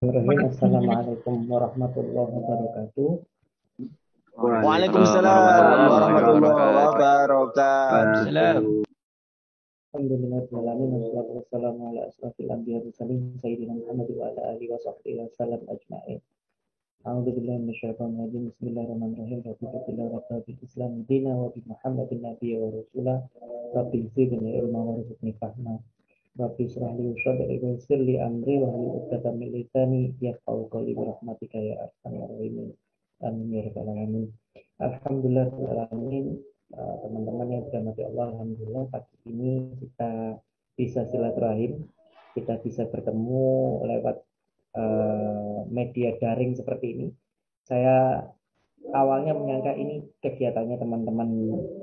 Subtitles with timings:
[0.00, 0.56] Bismillahirrahmanirrahim.
[0.56, 3.20] Assalamualaikum warahmatullahi wabarakatuh.
[4.32, 6.56] Waalaikumsalam warahmatullahi
[6.88, 8.00] wabarakatuh.
[9.92, 12.96] Alhamdulillah alamin wassalatu wassalamu ala asrafil anbiya wa
[13.44, 16.24] sayyidina Muhammad wa ala alihi wa sahbihi wa sallam ajma'in.
[17.04, 18.42] A'udzu billahi minasyaitonir rajim.
[18.56, 19.44] Bismillahirrahmanirrahim.
[19.44, 23.20] Billah rabbil islam dina wa bi Muhammadin nabiyya wa rasulah.
[23.76, 25.76] Rabbi zidni ilma wa rizqni fahma.
[26.38, 30.94] Rabbi syrah li sadri wa yassir li amri wa hlul 'uqdatam min lisani yafqahu qawli
[30.94, 32.70] bi rahmatika ya arhamar rahimin.
[33.26, 34.24] Amin ya rabbal alamin.
[34.78, 36.38] Alhamdulillah alamin.
[36.70, 40.38] Uh, teman-teman yang dirahmati Allah alhamdulillah pagi ini kita
[40.78, 41.82] bisa silaturahim,
[42.38, 43.42] kita bisa bertemu
[43.90, 44.22] lewat
[44.78, 47.06] uh, media daring seperti ini.
[47.66, 48.22] Saya
[48.88, 51.28] awalnya menyangka ini kegiatannya teman-teman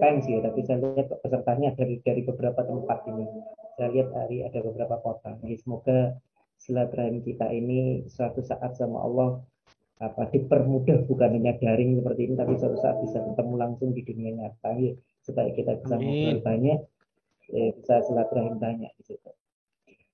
[0.01, 3.25] pensi ya, tapi saya lihat pesertanya dari dari beberapa tempat ini.
[3.77, 5.37] Saya lihat hari ada beberapa kota.
[5.45, 6.17] Jadi semoga
[6.57, 9.29] silaturahim kita ini suatu saat sama Allah
[9.97, 14.32] apa dipermudah bukan hanya daring seperti ini tapi suatu saat bisa ketemu langsung di dunia
[14.34, 14.93] nyata ya,
[15.26, 16.79] supaya kita bisa ngobrol banyak
[17.49, 19.32] ya, bisa silaturahim banyak di situ.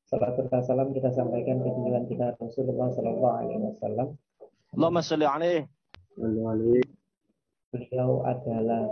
[0.07, 0.37] Salat
[0.67, 4.07] salam kita sampaikan ke junjungan kita Rasulullah Sallallahu Alaihi Wasallam.
[4.77, 5.65] Allahumma salli alaihi
[7.73, 8.85] beliau adalah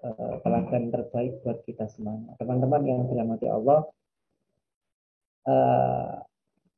[0.00, 2.16] uh, teladan terbaik buat kita semua.
[2.40, 3.84] Teman-teman yang dirahmati Allah,
[5.44, 6.24] uh,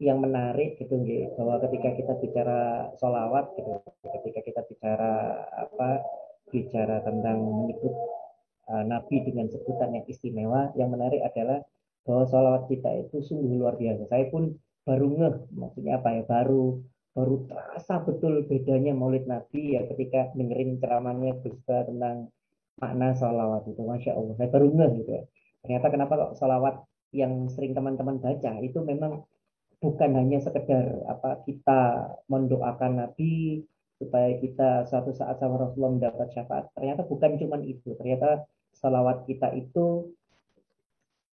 [0.02, 0.98] yang menarik gitu
[1.38, 5.14] bahwa ketika kita bicara solawat gitu, ketika kita bicara
[5.54, 6.02] apa
[6.50, 7.94] bicara tentang menyebut
[8.66, 11.62] uh, Nabi dengan sebutan yang istimewa, yang menarik adalah
[12.02, 14.10] bahwa solawat kita itu sungguh luar biasa.
[14.10, 16.82] Saya pun baru ngeh, maksudnya apa ya, baru
[17.14, 22.34] baru terasa betul bedanya maulid Nabi ya ketika dengerin ceramahnya Gus tentang
[22.78, 23.82] makna salawat itu.
[23.82, 24.34] Masya Allah.
[24.34, 25.22] Saya baru ngeh gitu ya.
[25.62, 26.76] Ternyata kenapa kok salawat
[27.14, 29.22] yang sering teman-teman baca itu memang
[29.78, 33.62] bukan hanya sekedar apa kita mendoakan Nabi
[33.94, 36.74] supaya kita suatu saat sama Rasulullah mendapat syafaat.
[36.74, 37.94] Ternyata bukan cuma itu.
[37.94, 38.42] Ternyata
[38.74, 40.10] salawat kita itu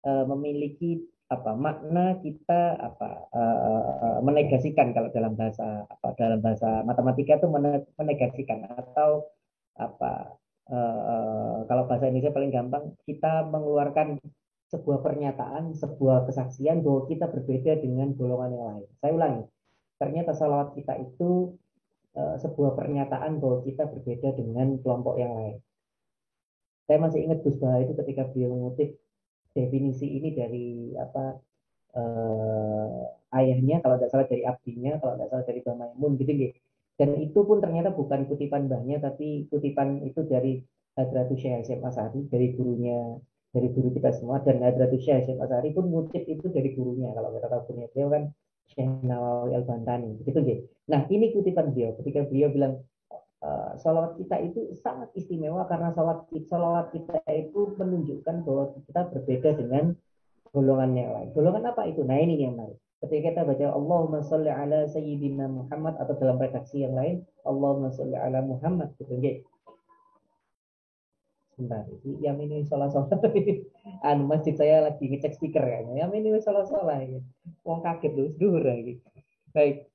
[0.03, 0.99] uh, memiliki
[1.29, 7.45] apa makna kita apa uh, menegasikan kalau dalam bahasa apa dalam bahasa matematika itu
[8.01, 9.29] menegasikan atau
[9.77, 10.33] apa
[10.73, 14.17] uh, kalau bahasa Indonesia paling gampang kita mengeluarkan
[14.73, 18.89] sebuah pernyataan sebuah kesaksian bahwa kita berbeda dengan golongan yang lain.
[18.97, 19.43] Saya ulangi
[20.01, 21.53] ternyata salawat kita itu
[22.17, 25.61] uh, sebuah pernyataan bahwa kita berbeda dengan kelompok yang lain.
[26.89, 28.97] Saya masih ingat Gus Bah itu ketika beliau mengutip
[29.53, 30.67] definisi ini dari
[30.97, 31.35] apa
[31.97, 33.01] uh,
[33.39, 36.57] ayahnya kalau tidak salah dari abdinya kalau tidak salah dari Bamaimun gitu gitu
[36.99, 40.59] dan itu pun ternyata bukan kutipan mbahnya tapi kutipan itu dari
[40.99, 43.15] Hadratus Syekh Hasyim Asari dari gurunya
[43.55, 44.43] dari guru kita semua.
[44.43, 48.09] Dan Hadratus Syekh Hasyim Asari pun ngutip itu dari gurunya kalau kita tahu gurunya beliau
[48.11, 48.23] kan
[48.67, 51.95] Syekh Nawawi Al-Bantani gitu gitu nah ini kutipan beliau.
[52.03, 52.73] Ketika beliau bilang
[53.43, 59.95] uh, salawat kita itu sangat istimewa karena salawat kita itu menunjukkan bahwa kita berbeda dengan
[60.51, 61.27] golongan yang lain.
[61.31, 62.01] Golongan apa itu?
[62.03, 62.79] Nah ini yang menarik.
[62.99, 68.19] Ketika kita baca Allahumma salli ala Sayyidina Muhammad atau dalam redaksi yang lain Allahumma salli
[68.19, 69.15] ala Muhammad gitu.
[69.15, 69.47] Okay.
[71.55, 71.87] Sebentar,
[72.23, 73.19] yang ini sholat sholat
[74.07, 76.07] anu masjid saya lagi ngecek speaker kayaknya.
[76.07, 77.19] Yang ini sholat sholat ya.
[77.63, 78.99] Wong kaget loh, duhur lagi.
[79.55, 79.87] Baik,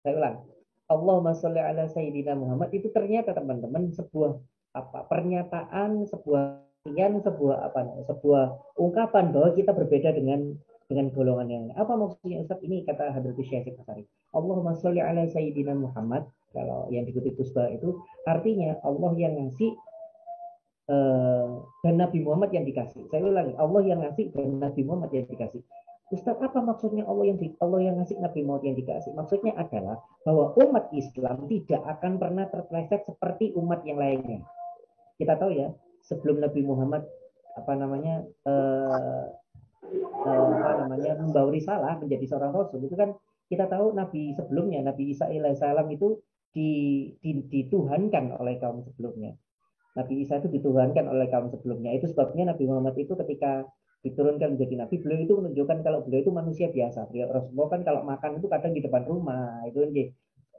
[0.00, 0.55] saya ulang
[0.86, 4.38] Allahumma sholli ala Sayyidina Muhammad itu ternyata teman-teman sebuah
[4.76, 6.62] apa pernyataan sebuah
[6.94, 8.44] yang sebuah apa sebuah
[8.78, 10.54] ungkapan bahwa kita berbeda dengan
[10.86, 11.64] dengan golongan yang.
[11.74, 14.06] Apa maksudnya Ustaz ini kata Hadratus Syekh Fasari.
[14.30, 19.74] Allahumma sholli ala Sayyidina Muhammad kalau yang dikutip Kusba itu artinya Allah yang ngasih
[20.90, 23.10] uh, dan Nabi Muhammad yang dikasih.
[23.10, 25.62] Saya ulangi, Allah yang ngasih dan Nabi Muhammad yang dikasih.
[26.06, 29.10] Ustaz, apa maksudnya Allah yang di, Allah yang ngasih Nabi Muhammad yang dikasih?
[29.18, 34.46] Maksudnya adalah bahwa umat Islam tidak akan pernah terpleset seperti umat yang lainnya.
[35.18, 35.74] Kita tahu ya,
[36.06, 37.02] sebelum Nabi Muhammad
[37.58, 39.24] apa namanya eh,
[39.90, 43.16] eh, apa namanya membawa risalah menjadi seorang rasul itu kan
[43.48, 46.22] kita tahu Nabi sebelumnya Nabi Isa alaihissalam itu
[46.54, 46.70] di,
[47.18, 49.34] di, dituhankan oleh kaum sebelumnya.
[49.96, 51.92] Nabi Isa itu dituhankan oleh kaum sebelumnya.
[51.96, 53.64] Itu sebabnya Nabi Muhammad itu ketika
[54.06, 57.10] diturunkan menjadi nabi beliau itu menunjukkan kalau beliau itu manusia biasa.
[57.10, 59.90] Beliau Rasulullah kan kalau makan itu kadang di depan rumah itu kan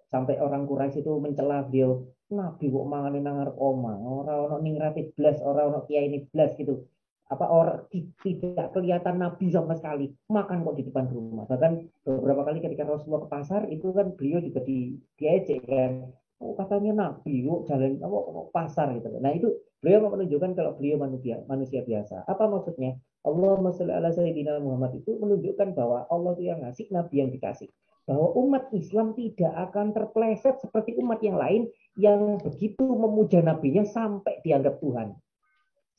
[0.07, 4.75] sampai orang Quraisy itu mencela beliau nabi kok mangan nang koma orang orang ning
[5.15, 6.83] blas orang orang kiai ini blas gitu.
[7.27, 7.91] Apa orang
[8.23, 10.15] tidak kelihatan nabi sama sekali.
[10.31, 11.43] Makan kok di depan rumah.
[11.43, 11.71] Bahkan
[12.07, 16.07] beberapa kali ketika Rasulullah ke pasar itu kan beliau juga di diejek kan.
[16.39, 18.17] Oh katanya nabi kok jalan apa
[18.55, 19.11] pasar gitu.
[19.19, 19.51] Nah itu
[19.83, 22.23] beliau menunjukkan kalau beliau manusia manusia biasa.
[22.27, 22.95] Apa maksudnya
[23.27, 27.67] Allahumma sholli ala sayyidina Muhammad itu menunjukkan bahwa Allah itu yang ngasih, Nabi yang dikasih.
[28.07, 31.67] Bahwa umat Islam tidak akan terpleset seperti umat yang lain
[31.99, 35.11] yang begitu memuja nabinya sampai dianggap Tuhan.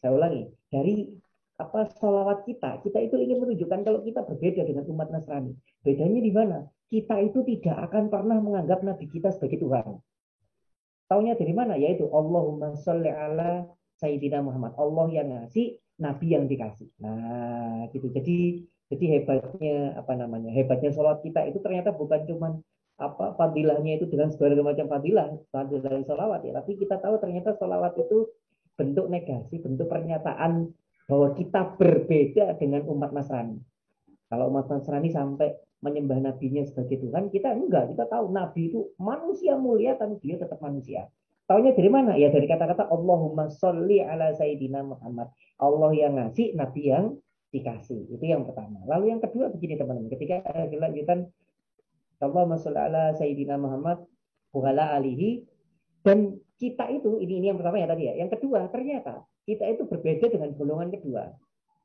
[0.01, 1.05] Saya ulangi, dari
[1.59, 5.53] apa sholawat kita, kita itu ingin menunjukkan kalau kita berbeda dengan umat Nasrani.
[5.83, 6.59] Bedanya di mana?
[6.89, 10.01] Kita itu tidak akan pernah menganggap nabi kita sebagai Tuhan.
[11.11, 11.77] Taunya dari mana?
[11.77, 13.67] Yaitu Allahumma sholli ala
[13.99, 14.79] Sayyidina Muhammad.
[14.79, 16.89] Allah yang ngasih, Nabi yang dikasih.
[17.03, 18.09] Nah, gitu.
[18.15, 20.49] Jadi jadi hebatnya apa namanya?
[20.55, 22.49] Hebatnya sholat kita itu ternyata bukan cuma
[22.99, 26.53] apa fadilahnya itu dengan segala macam fadilah, fadilah sholawat ya.
[26.59, 28.27] Tapi kita tahu ternyata sholawat itu
[28.75, 30.71] bentuk negasi, bentuk pernyataan
[31.11, 33.59] bahwa kita berbeda dengan umat Nasrani.
[34.29, 37.95] Kalau umat Nasrani sampai menyembah nabinya sebagai Tuhan, kita enggak.
[37.95, 41.07] Kita tahu nabi itu manusia mulia, tapi dia tetap manusia.
[41.49, 42.13] Taunya dari mana?
[42.21, 45.33] Ya dari kata-kata Allahumma sholli ala Sayyidina Muhammad.
[45.57, 47.17] Allah yang ngasih, Nabi yang
[47.49, 48.05] dikasih.
[48.13, 48.85] Itu yang pertama.
[48.85, 50.13] Lalu yang kedua begini teman-teman.
[50.13, 51.25] Ketika ada lanjutan
[52.21, 54.05] Allahumma sholli ala Sayyidina Muhammad
[54.53, 55.45] wa alihi
[56.05, 58.15] dan kita itu ini ini yang pertama ya tadi ya.
[58.21, 61.33] Yang kedua ternyata kita itu berbeda dengan golongan kedua.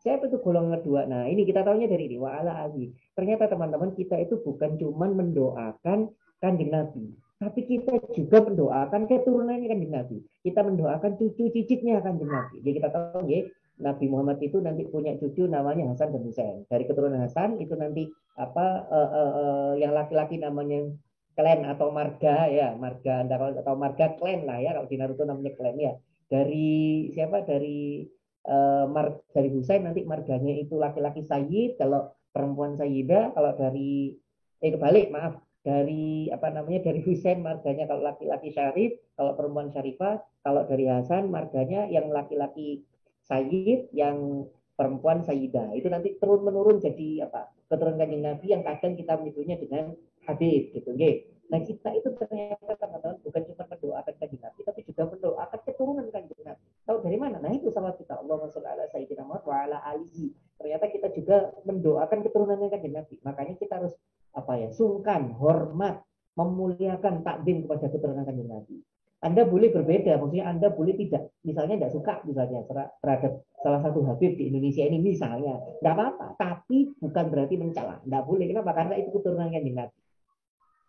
[0.04, 1.08] Siapa itu golongan kedua?
[1.08, 3.16] Nah, ini kita tahunya dari ini wa ala alihi.
[3.16, 6.12] Ternyata teman-teman kita itu bukan cuma mendoakan
[6.44, 10.18] kanjeng Nabi, tapi kita juga mendoakan keturunannya kan Nabi.
[10.46, 12.62] Kita mendoakan cucu cicitnya kan Nabi.
[12.62, 13.44] Jadi kita tahu ya,
[13.82, 16.64] Nabi Muhammad itu nanti punya cucu namanya Hasan dan Husain.
[16.70, 18.08] Dari keturunan Hasan itu nanti
[18.38, 20.88] apa uh, uh, uh, yang laki-laki namanya
[21.34, 25.76] klan atau marga ya, marga atau marga klan lah ya kalau di Naruto namanya klan
[25.82, 25.94] ya.
[26.30, 27.44] Dari siapa?
[27.44, 28.08] Dari
[28.48, 34.18] uh, mar, dari Husain nanti marganya itu laki-laki Sayyid, kalau perempuan Sayyidah, kalau dari
[34.64, 40.20] eh kebalik maaf dari apa namanya dari Husain marganya kalau laki-laki Syarif, kalau perempuan Syarifah,
[40.44, 42.84] kalau dari Hasan marganya yang laki-laki
[43.24, 44.44] Sayyid, yang
[44.76, 45.72] perempuan Sayyidah.
[45.80, 47.48] Itu nanti turun menurun jadi apa?
[47.72, 49.98] keturunan kanjeng Nabi yang kadang kita menyebutnya dengan
[50.30, 51.26] hadis gitu, nggih.
[51.50, 56.42] Nah, kita itu ternyata teman-teman bukan cuma mendoakan kanjeng Nabi, tapi juga mendoakan keturunan kanjeng
[56.46, 56.66] Nabi.
[56.86, 57.42] Tahu dari mana?
[57.42, 58.22] Nah, itu salah kita.
[58.22, 60.30] Allahumma sholli ala sayyidina Muhammad wa ala alihi.
[60.62, 63.16] Ternyata kita juga mendoakan keturunannya kanjeng Nabi.
[63.26, 63.94] Makanya kita harus
[64.34, 66.02] apa ya sungkan, hormat,
[66.34, 68.76] memuliakan takdim kepada keterangan kanjeng Nabi.
[69.24, 72.68] Anda boleh berbeda, maksudnya Anda boleh tidak, misalnya tidak suka misalnya
[73.00, 78.24] terhadap salah satu Habib di Indonesia ini misalnya, tidak apa-apa, tapi bukan berarti mencela, tidak
[78.28, 78.52] boleh.
[78.52, 78.76] Kenapa?
[78.76, 79.96] Karena itu keturunan kanjeng Nabi.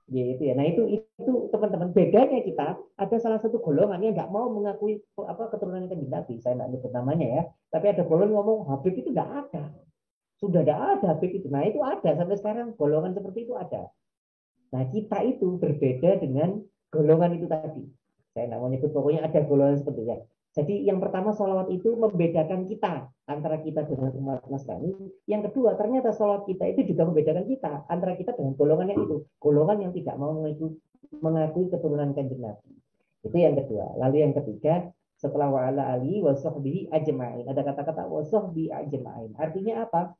[0.05, 0.53] Ya, itu ya.
[0.53, 5.49] Nah itu itu teman-teman bedanya kita ada salah satu golongan yang nggak mau mengakui apa
[5.49, 6.35] keturunan kanjeng Nabi.
[6.45, 7.43] Saya tidak nyebut namanya ya.
[7.73, 9.73] Tapi ada golongan ngomong Habib itu tidak ada.
[10.39, 11.47] Sudah tidak ada begitu.
[11.49, 13.91] Nah itu ada sampai sekarang golongan seperti itu ada.
[14.75, 16.59] Nah kita itu berbeda dengan
[16.91, 17.85] golongan itu tadi.
[18.35, 20.17] Saya tidak mau nyebut pokoknya ada golongan seperti itu.
[20.55, 24.95] Jadi yang pertama sholawat itu membedakan kita antara kita dengan umat Nasrani.
[25.27, 29.17] Yang kedua ternyata sholawat kita itu juga membedakan kita antara kita dengan golongan yang itu.
[29.43, 30.79] Golongan yang tidak mau mengakui,
[31.19, 32.71] mengakui keturunan kanjeng Nabi.
[33.27, 33.99] Itu yang kedua.
[33.99, 37.51] Lalu yang ketiga setelah wa'ala ali wasohbihi ajma'in.
[37.51, 39.35] Ada kata-kata wasohbi ajma'in.
[39.35, 40.15] Artinya apa?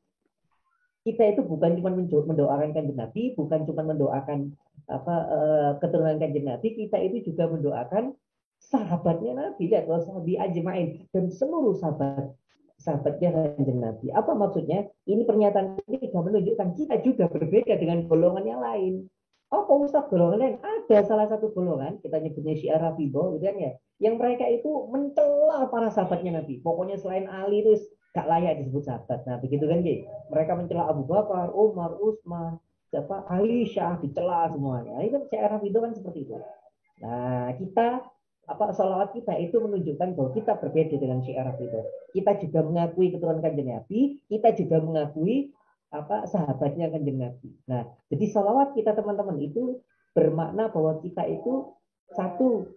[1.05, 4.57] Kita itu bukan cuma mendoakan kanjeng Nabi, bukan cuma mendoakan
[4.89, 8.17] apa uh, keturunan kanjeng Nabi, kita itu juga mendoakan
[8.57, 12.33] sahabatnya Nabi dan sahabi ajmain dan seluruh sahabat
[12.81, 14.09] sahabatnya kanjeng Nabi.
[14.17, 14.89] Apa maksudnya?
[15.05, 19.05] Ini pernyataan ini juga menunjukkan kita juga berbeda dengan golongan yang lain.
[19.53, 23.73] Oh, Ustaz golongan lain ada salah satu golongan kita nyebutnya Syiar Rafibo, gitu kan ya,
[24.03, 26.65] yang mereka itu mencela para sahabatnya Nabi.
[26.65, 29.27] Pokoknya selain Ali terus gak layak disebut sahabat.
[29.27, 30.07] Nah, begitu kan, Ji?
[30.31, 33.27] Mereka mencela Abu Bakar, Umar, Utsman, siapa?
[33.27, 35.03] Aisyah, dicela semuanya.
[35.03, 36.39] Ini kan era itu kan seperti itu.
[37.03, 38.07] Nah, kita
[38.45, 41.81] apa salawat kita itu menunjukkan bahwa kita berbeda dengan syiar itu.
[42.15, 45.51] Kita juga mengakui keturunan kanjeng Nabi, kita juga mengakui
[45.91, 47.51] apa sahabatnya kanjeng Nabi.
[47.67, 49.83] Nah, jadi salawat kita teman-teman itu
[50.15, 51.75] bermakna bahwa kita itu
[52.15, 52.71] satu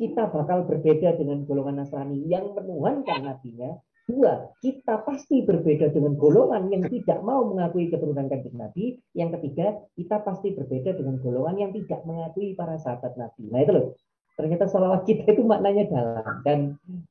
[0.00, 6.66] kita bakal berbeda dengan golongan Nasrani yang menuhankan nabinya Dua, kita pasti berbeda dengan golongan
[6.74, 8.98] yang tidak mau mengakui keturunan kanjeng Nabi.
[9.14, 13.46] Yang ketiga, kita pasti berbeda dengan golongan yang tidak mengakui para sahabat Nabi.
[13.46, 13.86] Nah itu loh,
[14.34, 16.58] ternyata salawat kita itu maknanya dalam dan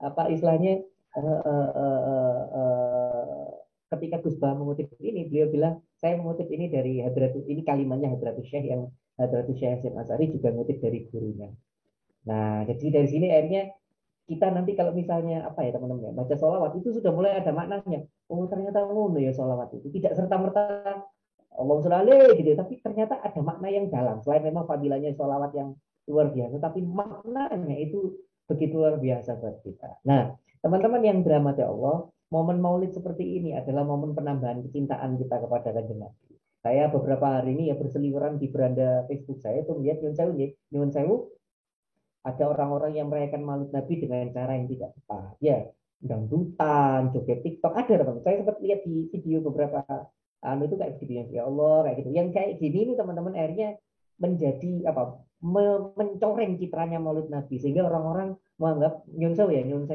[0.03, 0.83] apa istilahnya
[1.15, 3.47] uh, uh, uh, uh,
[3.95, 8.51] ketika Gus Bah mengutip ini, beliau bilang saya mengutip ini dari Hadratus ini kalimatnya Hadratus
[8.51, 11.55] Syekh yang Hadratus Syekh Hasim Asari juga mengutip dari gurunya.
[12.27, 13.73] Nah, jadi dari sini akhirnya
[14.29, 18.05] kita nanti kalau misalnya apa ya teman-teman ya, baca sholawat itu sudah mulai ada maknanya.
[18.31, 20.63] Oh ternyata ngono ya sholawat itu tidak serta merta
[21.51, 24.23] Allah sholawat gitu, tapi ternyata ada makna yang dalam.
[24.23, 25.75] Selain memang fadilahnya sholawat yang
[26.07, 28.15] luar biasa, tapi maknanya itu
[28.47, 30.03] begitu luar biasa buat kita.
[30.07, 35.75] Nah teman-teman yang dirahmati Allah, momen maulid seperti ini adalah momen penambahan kecintaan kita kepada
[35.75, 36.39] kanjeng Nabi.
[36.61, 40.33] Saya beberapa hari ini ya berseliweran di beranda Facebook saya itu melihat Nyun Sewu,
[40.93, 41.15] Sewu
[42.21, 45.33] ada orang-orang yang merayakan maulid Nabi dengan cara yang tidak tepat.
[45.41, 45.57] Ya,
[46.01, 48.21] dangdutan, joget TikTok ada teman.
[48.21, 49.81] Saya sempat lihat di video beberapa
[50.41, 52.09] anu itu kayak gitu ya Allah kayak gitu.
[52.13, 53.69] Yang kayak gini ini teman-teman akhirnya
[54.21, 55.21] menjadi apa?
[55.41, 59.89] mencoreng citranya Maulid Nabi sehingga orang-orang menganggap nyun ya nyun.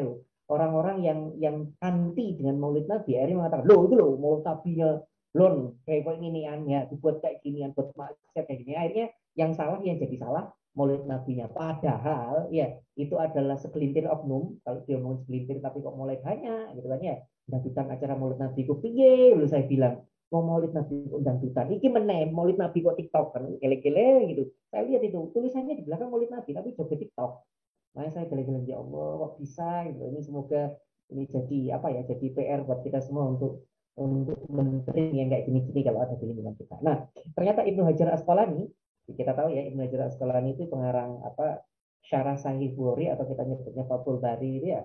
[0.47, 4.99] Orang-orang yang yang anti dengan Maulid Nabi akhirnya mengatakan, "Loh, itu loh Maulid Nabinya
[5.39, 9.07] lon kayak kok ini ya dibuat kayak gini buat maksiat kayak gini." Akhirnya
[9.39, 11.49] yang salah yang jadi salah maulid nabinya.
[11.49, 14.61] Padahal ya itu adalah segelintir oknum.
[14.63, 17.17] Kalau dia mau segelintir tapi kok mulai banyak gitu kan ya.
[17.49, 21.87] Dangdutan acara maulid nabi ku piye lu saya bilang mau maulid nabi undang dutan iki
[21.87, 26.35] menem maulid nabi kok tiktok kan gele-gele gitu saya lihat itu tulisannya di belakang maulid
[26.35, 27.47] nabi tapi joget tiktok
[27.95, 30.75] makanya saya gele-gele ya Allah kok bisa gitu ini semoga
[31.15, 35.81] ini jadi apa ya jadi PR buat kita semua untuk untuk menteri yang kayak gini-gini
[35.81, 36.77] kalau ada di lingkungan kita.
[36.85, 38.69] Nah, ternyata Ibnu Hajar Asqalani
[39.15, 41.63] kita tahu ya Ibnu Hajar Asqalani itu pengarang apa
[42.03, 44.83] Syarah Sahih Bukhari atau kita nyebutnya Fathul Bari itu ya.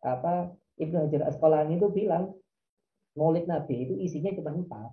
[0.00, 2.32] Apa Ibnu Hajar Asqalani itu bilang
[3.12, 4.90] Maulid Nabi itu isinya cuma empat.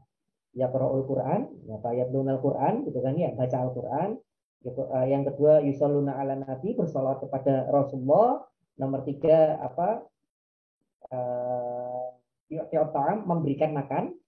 [0.52, 4.10] Ya Qur'ul Quran ya Tayatlunal Quran gitu kan ya baca Al-Quran.
[4.60, 8.44] Eh, yang kedua yusalluna ala nabi bersolawat kepada Rasulullah.
[8.76, 10.04] Nomor tiga apa
[11.12, 12.16] uh,
[13.28, 14.19] memberikan makan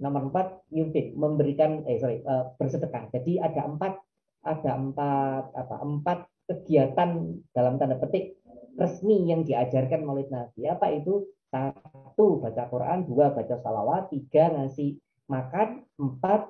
[0.00, 3.12] Nomor empat, yunfik, memberikan, eh sorry, uh, bersedekah.
[3.12, 4.00] Jadi ada empat,
[4.42, 8.40] ada empat, apa, empat kegiatan dalam tanda petik
[8.80, 10.66] resmi yang diajarkan Maulid Nabi.
[10.66, 11.28] Apa itu?
[11.52, 13.04] Satu, baca Quran.
[13.04, 14.08] Dua, baca salawat.
[14.08, 14.96] Tiga, ngasih
[15.28, 15.84] makan.
[16.00, 16.48] Empat,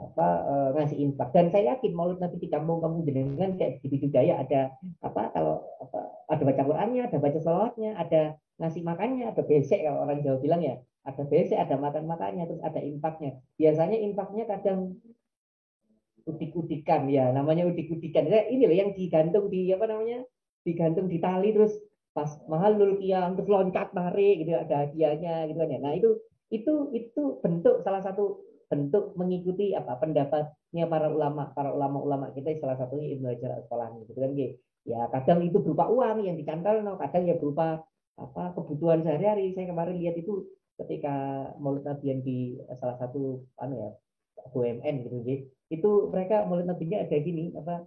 [0.00, 4.40] apa uh, ngasih infak dan saya yakin Maulid Nabi di kampung-kampung jenengan kayak juga ya
[4.40, 4.72] ada
[5.04, 8.22] apa kalau apa ada baca Qurannya ada baca salawatnya ada
[8.60, 12.80] ngasih makannya ada besek kalau orang Jawa bilang ya ada BC, ada makan-makannya, terus ada
[12.84, 13.40] infaknya.
[13.56, 15.00] Biasanya infaknya kadang
[16.28, 18.28] udik-udikan ya, namanya udik-udikan.
[18.28, 20.28] Ya, ini loh yang digantung di apa namanya?
[20.60, 21.72] Digantung di tali terus
[22.10, 25.78] pas mahal kiam terus loncat tarik gitu ada hadiahnya gitu kan ya.
[25.80, 26.10] Nah, itu
[26.50, 32.78] itu itu bentuk salah satu bentuk mengikuti apa pendapatnya para ulama para ulama-ulama kita salah
[32.78, 34.32] satunya Ibnu Hajar Asqalani gitu kan
[34.86, 37.82] ya kadang itu berupa uang yang dicantol no kadang ya berupa
[38.14, 40.46] apa kebutuhan sehari-hari saya kemarin lihat itu
[40.84, 41.14] ketika
[41.60, 42.38] Maulid Nabi yang di
[42.76, 43.90] salah satu anu ya
[44.50, 47.86] BUMN gitu gitu itu mereka Maulid Nabinya ada gini apa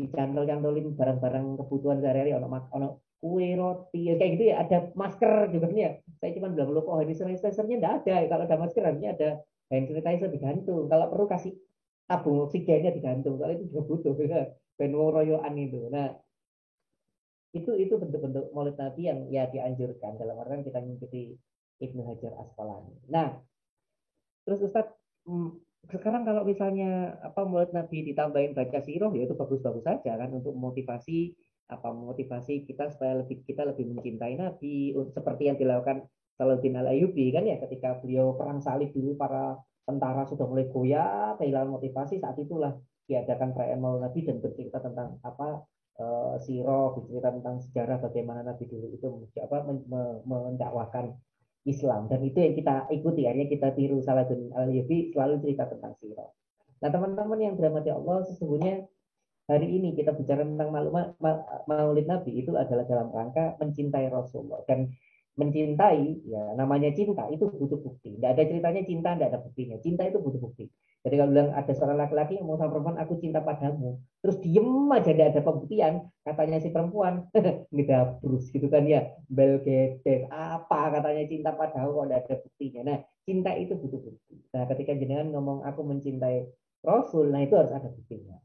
[0.00, 2.88] dicantol-cantolin barang-barang kebutuhan sehari-hari ono ono
[3.20, 5.90] kue roti ya, kayak gitu ya ada masker juga nih ya?
[6.24, 9.28] Saya cuma bilang lupa oh ini sanitizernya enggak ada kalau ada masker harusnya ada
[9.68, 10.88] hand sanitizer digantung.
[10.88, 11.52] Kalau perlu kasih
[12.08, 13.36] tabung oksigennya digantung.
[13.36, 14.48] Kalau itu juga butuh ya?
[14.80, 15.92] Royoan itu.
[15.92, 16.16] Nah
[17.52, 20.16] itu itu bentuk-bentuk maulid nabi yang ya dianjurkan.
[20.16, 21.36] Dalam artian kita mengikuti
[21.80, 22.94] Ibnu Hajar Asqalani.
[23.08, 23.40] Nah,
[24.44, 24.92] terus Ustadz,
[25.24, 25.56] hmm,
[25.88, 30.52] sekarang kalau misalnya apa mulut Nabi ditambahin baca siroh ya itu bagus-bagus saja kan untuk
[30.52, 31.32] motivasi
[31.70, 36.04] apa motivasi kita supaya lebih kita lebih mencintai Nabi seperti yang dilakukan
[36.36, 39.56] Salahuddin Al Ayyubi kan ya ketika beliau perang salib dulu para
[39.88, 42.76] tentara sudah mulai goyah kehilangan motivasi saat itulah
[43.08, 45.64] diadakan perayaan Nabi dan bercerita tentang apa
[45.98, 49.06] uh, siroh bercerita tentang sejarah bagaimana Nabi dulu itu
[49.42, 49.66] apa
[50.26, 51.18] mendakwakan
[51.68, 55.92] Islam dan itu yang kita ikuti akhirnya kita tiru Salahuddin al Yubi selalu cerita tentang
[56.00, 56.28] sirah.
[56.80, 58.88] Nah teman-teman yang dirahmati Allah sesungguhnya
[59.44, 60.72] hari ini kita bicara tentang
[61.68, 64.88] maulid Nabi itu adalah dalam rangka mencintai Rasulullah dan
[65.36, 68.16] mencintai ya namanya cinta itu butuh bukti.
[68.16, 69.76] Tidak ada ceritanya cinta tidak ada buktinya.
[69.84, 70.64] Cinta itu butuh bukti.
[71.00, 73.96] Jadi kalau bilang ada seorang laki-laki yang mau sama perempuan, aku cinta padamu.
[74.20, 75.94] Terus diem aja tidak ada pembuktian.
[76.20, 77.24] Katanya si perempuan,
[77.72, 79.16] ngedabrus gitu kan ya.
[79.32, 82.80] Belgedes, apa katanya cinta padamu kalau ada buktinya.
[82.84, 84.36] Nah, cinta itu butuh bukti.
[84.52, 86.44] Nah, ketika jenengan ngomong aku mencintai
[86.84, 88.36] Rasul, nah itu harus ada buktinya.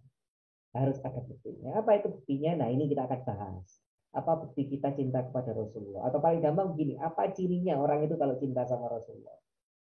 [0.71, 1.83] Harus ada buktinya.
[1.83, 2.63] Apa itu buktinya?
[2.63, 3.67] Nah, ini kita akan bahas.
[4.15, 6.07] Apa bukti kita cinta kepada Rasulullah?
[6.07, 9.35] Atau paling gampang begini, apa cirinya orang itu kalau cinta sama Rasulullah?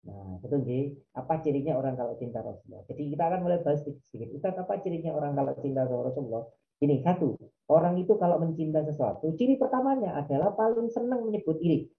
[0.09, 0.97] Nah, betul nggih.
[1.21, 2.83] Apa cirinya orang kalau cinta Rasulullah?
[2.89, 4.29] Jadi kita akan mulai bahas sedikit.
[4.33, 6.49] Ustaz, apa cirinya orang kalau cinta Rasulullah?
[6.79, 7.35] Ini satu,
[7.75, 11.91] orang itu kalau mencinta sesuatu, ciri pertamanya adalah paling senang menyebut diri.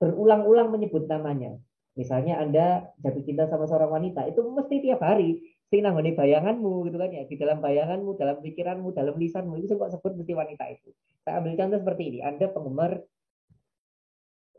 [0.00, 1.60] Berulang-ulang menyebut namanya.
[1.92, 7.12] Misalnya Anda jatuh cinta sama seorang wanita, itu mesti tiap hari sinang bayanganmu gitu kan
[7.12, 11.44] ya di dalam bayanganmu dalam pikiranmu dalam lisanmu itu sebut sebut mesti wanita itu saya
[11.44, 13.04] ambil contoh seperti ini anda penggemar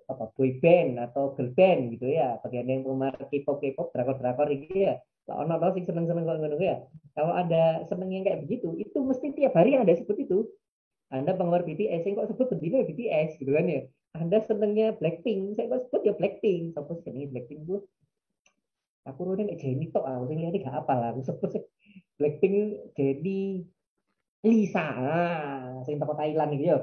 [0.09, 4.49] apa boy band atau girl band gitu ya bagian yang penggemar K-pop K-pop drakor drakor
[4.49, 4.97] gitu ya
[5.29, 6.81] kalau ono sih seneng seneng kalau ya
[7.13, 10.49] kalau ada seneng yang kayak begitu itu mesti tiap hari ada seperti itu
[11.09, 13.81] Anda penggemar BTS, saya kok sebut bendina BTS gitu kan ya.
[14.13, 16.77] Anda senengnya Blackpink, saya kok sebut ya Blackpink.
[16.77, 17.81] Siapa sih Blackpink gue?
[19.09, 21.07] Aku udah nggak Jenny tok, aku sih ini gak apa lah.
[21.17, 21.49] Aku sebut
[22.21, 22.57] Blackpink
[22.93, 23.65] Jenny
[24.39, 26.79] Lisa, ah, sing toko Thailand gitu ya.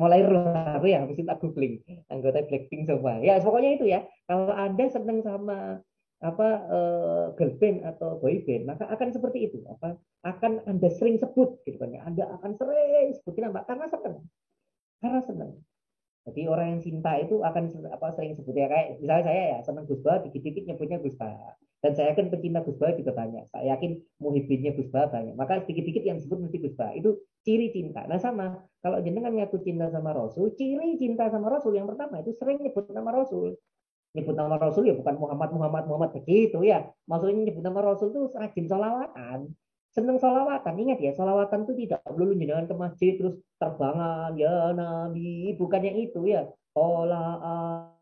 [0.00, 1.84] Mulai roh aku ya, mesti tak googling.
[2.08, 3.20] Anggota Blackpink coba.
[3.20, 4.00] Ya, pokoknya itu ya.
[4.24, 5.84] Kalau Anda seneng sama
[6.24, 11.20] apa uh, girl band atau boy band maka akan seperti itu apa akan anda sering
[11.20, 14.16] sebut gitu kan ya anda akan sering sebutin apa karena senang
[15.04, 15.52] karena senang
[16.24, 19.84] jadi orang yang cinta itu akan apa sering sebut ya kayak misalnya saya ya senang
[19.84, 21.52] Gus Bah dikit-dikit nyebutnya Gus Bah
[21.86, 23.46] dan saya yakin pecinta Gus Bah juga banyak.
[23.46, 25.38] Saya yakin muhibinnya Gus Bah banyak.
[25.38, 28.02] Maka sedikit-sedikit yang disebut mesti Gus Bah itu ciri cinta.
[28.10, 28.58] Nah sama.
[28.82, 32.90] Kalau jenengan ngaku cinta sama Rasul ciri cinta sama Rasul yang pertama itu sering nyebut
[32.90, 33.54] nama Rasul.
[34.18, 36.90] Nyebut nama Rasul ya bukan Muhammad Muhammad Muhammad begitu ya.
[37.06, 39.54] Maksudnya nyebut nama Rasul itu rajin sholawatan
[39.96, 40.74] seneng sholawatan.
[40.76, 45.56] Ingat ya sholawatan itu tidak perlu jangan ke masjid terus terbangan ya Nabi.
[45.56, 46.44] Bukannya itu ya.
[46.76, 47.40] Ola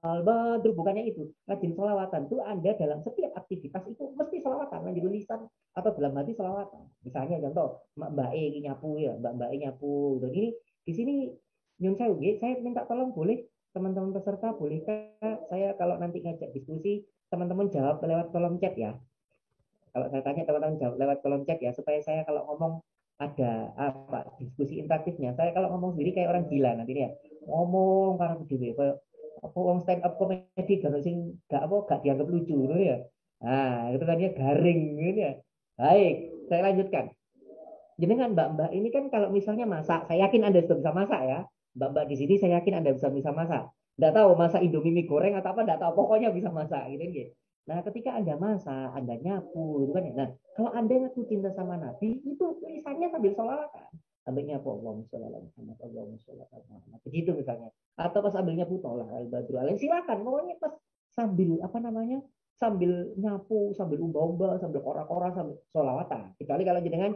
[0.03, 1.31] al badr bukannya itu.
[1.47, 4.11] Rajin sholawatan itu anda dalam setiap aktivitas itu.
[4.19, 5.47] Mesti sholawatan lanjut lisan
[5.79, 6.83] atau dalam hati sholawatan.
[7.07, 10.19] Misalnya contoh mbak mbak E nyapu ya mbak mbak E nyapu.
[10.19, 10.51] Dan ini
[10.83, 11.15] di sini
[11.79, 12.11] nyun saya
[12.43, 15.11] saya minta tolong boleh teman-teman peserta bolehkah
[15.51, 18.95] saya kalau nanti ngajak diskusi teman-teman jawab lewat kolom chat ya
[19.95, 22.83] kalau saya tanya teman-teman jawab lewat kolom chat ya supaya saya kalau ngomong
[23.23, 27.15] ada apa diskusi interaktifnya saya kalau ngomong sendiri kayak orang gila nanti ya
[27.47, 28.99] ngomong karena begini kayak
[29.45, 32.99] apa orang stand up comedy kalau sing gak apa gak dianggap lucu gitu ya
[33.39, 35.33] nah itu kan dia garing gitu ya
[35.79, 36.15] baik
[36.51, 37.15] saya lanjutkan
[37.95, 41.39] jenengan mbak-mbak ini kan kalau misalnya masak saya yakin anda sudah bisa masak ya
[41.75, 43.67] Mbak-mbak di sini saya yakin Anda bisa bisa masak.
[43.99, 45.93] Tidak tahu masak Indomie mie goreng atau apa, tidak tahu.
[46.07, 47.31] Pokoknya bisa masak gitu gitu.
[47.65, 50.13] Nah, ketika Anda masak, Anda nyapu, gitu kan ya.
[50.13, 53.89] Nah, kalau Anda ngaku cinta sama Nabi, itu tulisannya sambil sholawatan.
[54.25, 57.01] Sambil nyapu, Allahumma sholli ala Muhammad, Allahumma sholli Muhammad.
[57.09, 57.73] Begitu misalnya.
[57.97, 59.81] Atau pas sambil nyapu, tolak al-badru alaih.
[59.81, 60.73] Silakan, pokoknya pas
[61.17, 62.19] sambil, apa namanya,
[62.61, 66.37] sambil nyapu, sambil umba-umba, sambil kora-kora, sambil sholawatan.
[66.37, 67.13] Kecuali kalau jenengan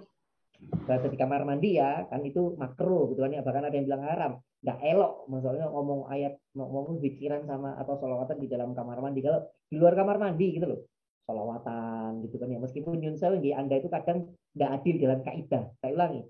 [0.59, 4.33] di kamar mandi ya kan itu makro gitu kan ya bahkan ada yang bilang haram.
[4.59, 9.23] Nggak elok maksudnya ngomong ayat ngomong pikiran sama atau solawatan di dalam kamar mandi.
[9.23, 10.81] Kalau di luar kamar mandi gitu loh
[11.29, 12.59] solawatan gitu kan ya.
[12.59, 15.65] Meskipun Yun Sewengi anda itu kadang nggak adil dalam kaidah.
[15.79, 16.23] Saya ulangi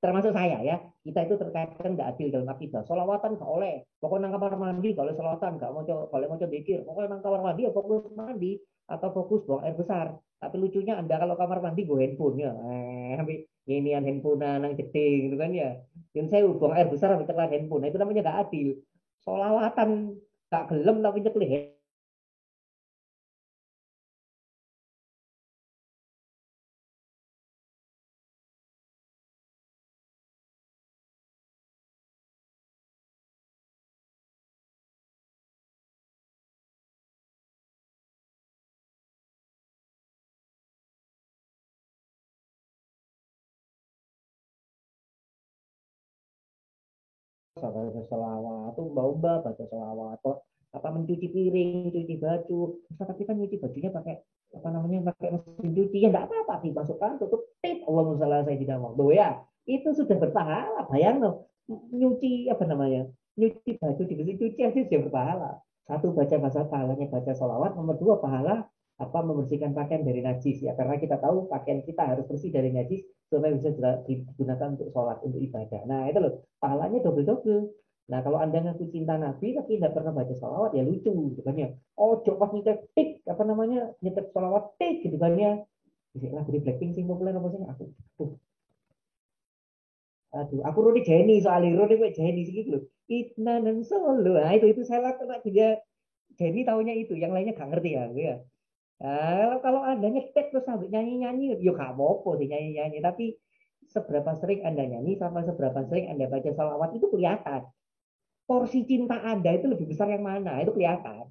[0.00, 2.82] termasuk saya ya kita itu terkadang nggak adil dalam akidah.
[2.88, 6.88] Solawatan nggak oleh pokoknya nang kamar mandi kalau solawatan nggak mau coba mau coba pikir.
[6.88, 8.56] Pokoknya nang kamar mandi ya fokus mandi
[8.88, 10.16] atau fokus buang air besar.
[10.40, 15.36] Tapi lucunya anda kalau kamar mandi gue handphonenya eh ini yang handphone nang jeding gitu
[15.40, 15.80] kan ya.
[16.12, 17.80] Yang saya buang air besar sampai tekan handphone.
[17.84, 18.68] Nah, itu namanya gak adil.
[19.24, 20.14] Solawatan
[20.52, 21.73] gak gelem tapi nyekel
[47.54, 50.18] baca selawat, mbak baca selawat,
[50.74, 52.82] apa mencuci piring, cuci baju.
[52.90, 54.18] Ustaz, tapi kan nyuci bajunya pakai
[54.54, 55.96] apa namanya pakai mesin cuci?
[56.02, 57.46] Ya enggak apa-apa dimasukkan tutup.
[57.62, 58.94] Tip Allah salah saya tidak mau.
[59.14, 59.38] Ya
[59.70, 60.90] itu sudah berpahala.
[60.90, 63.06] Bayang loh nyuci apa namanya
[63.38, 65.50] nyuci baju di mesin cuci aja sudah berpahala.
[65.86, 67.78] Satu baca bahasa pahalanya baca sholawat.
[67.78, 68.66] Nomor dua pahala
[68.98, 70.58] apa membersihkan pakaian dari najis.
[70.58, 73.70] Ya karena kita tahu pakaian kita harus bersih dari najis supaya bisa
[74.06, 75.82] digunakan untuk sholat untuk ibadah.
[75.90, 77.62] Nah itu loh pahalanya double double
[78.04, 81.56] nah kalau anda ngaku cinta nabi tapi tidak pernah baca sholawat ya lucu gitu kan
[81.56, 85.64] ya oh coba nyetek tik apa namanya nyetek sholawat tik gitu kan ya
[86.14, 87.58] lah di Blackpink sih populer apa sih?
[87.64, 87.82] Aku
[88.14, 88.30] tuh
[90.34, 91.74] aduh aku Roni Jenny soalnya.
[91.78, 94.34] Roni gue Jenny sih gitu Itna dan Solo.
[94.38, 95.78] Nah itu itu saya lakukan dia
[96.38, 97.14] Jenny tahunya itu.
[97.18, 98.36] Yang lainnya gak ngerti ya ya
[99.04, 102.98] Nah, kalau Anda nyetek terus sambil nyanyi-nyanyi, ya gak apa-apa sih nyanyi-nyanyi.
[103.04, 103.36] Tapi
[103.92, 107.68] seberapa sering Anda nyanyi sama seberapa sering Anda baca salawat itu kelihatan.
[108.48, 110.56] Porsi cinta Anda itu lebih besar yang mana?
[110.64, 111.28] Itu kelihatan.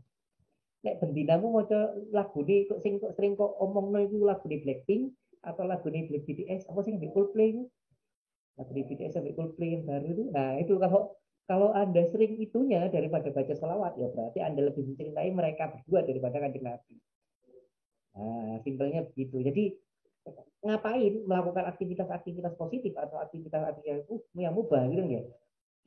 [0.84, 1.00] Nek
[1.40, 1.64] mau
[2.12, 5.88] lagu ini kok sing kok sering kok omong no itu lagu di Blackpink atau lagu
[5.88, 7.56] di Black BTS apa sih yang Coldplay
[8.60, 11.16] lagu di BTS sampai Coldplay yang baru itu nah itu kalau
[11.48, 16.44] kalau anda sering itunya daripada baca salawat ya berarti anda lebih mencintai mereka berdua daripada
[16.44, 17.00] kanjeng Nabi
[18.14, 19.42] Nah, simpelnya begitu.
[19.42, 19.64] Jadi
[20.64, 25.22] ngapain melakukan aktivitas-aktivitas positif atau aktivitas-aktivitas yang mubah gitu ya.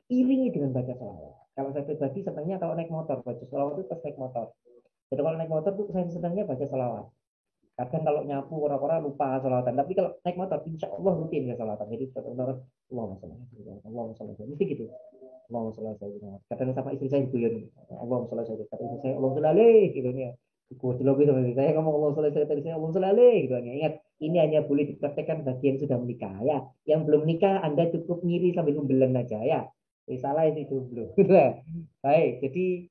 [0.07, 1.35] Iringi dengan baca salawat.
[1.57, 4.47] Kalau saya pribadi senangnya kalau naik motor baca salawat itu pas naik motor.
[5.09, 7.07] Jadi kalau naik motor tuh saya senangnya baca salawat.
[7.77, 11.93] kadang kalau nyapu orang-orang lupa salawatan tapi kalau naik motor insya Allah rutin ya salawatan
[11.93, 13.37] jadi orang Allah masalah
[13.85, 14.85] Allah masalah mesti gitu
[15.53, 15.93] Allah masalah
[16.49, 19.53] kadang sama istri saya guyon Allah masalah saya kata istri saya Allah masalah
[19.93, 20.33] gitu ya
[20.67, 21.31] Goblok gitu.
[21.55, 23.55] Saya ngomong Allah saya tadi saya Allah masalah gitu.
[23.55, 26.59] Ya ingat ini hanya boleh dipraktekkan bagi yang sudah menikah ya.
[26.91, 29.71] Yang belum nikah Anda cukup ngiri sambil membelen aja ya.
[30.11, 31.15] Eh, salah itu belum
[32.03, 32.33] baik.
[32.43, 32.91] Jadi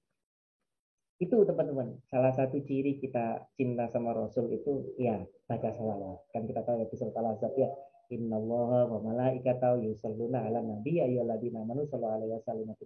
[1.19, 1.99] itu teman-teman.
[2.07, 6.31] Salah satu ciri kita cinta sama Rasul itu ya baca salawat.
[6.31, 7.67] Kan kita tahu ya di surat al-azab ya
[8.13, 12.77] Inna Allah wa malaikatahu yusalluna ala nabi ayyuhalladzina amanu sallu alaihi wasallam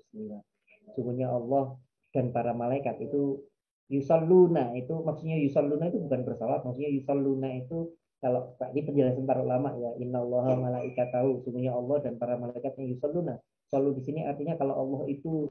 [0.96, 1.76] sungguhnya Allah
[2.16, 3.44] dan para malaikat itu
[3.90, 9.74] yusalluna itu maksudnya yusalluna itu bukan bersalawat maksudnya yusalluna itu kalau ini penjelasan para ulama
[9.80, 14.58] ya Inna Allah wa malaikatahu sungguhnya Allah dan para malaikatnya yusalluna selalu di sini artinya
[14.60, 15.50] kalau Allah itu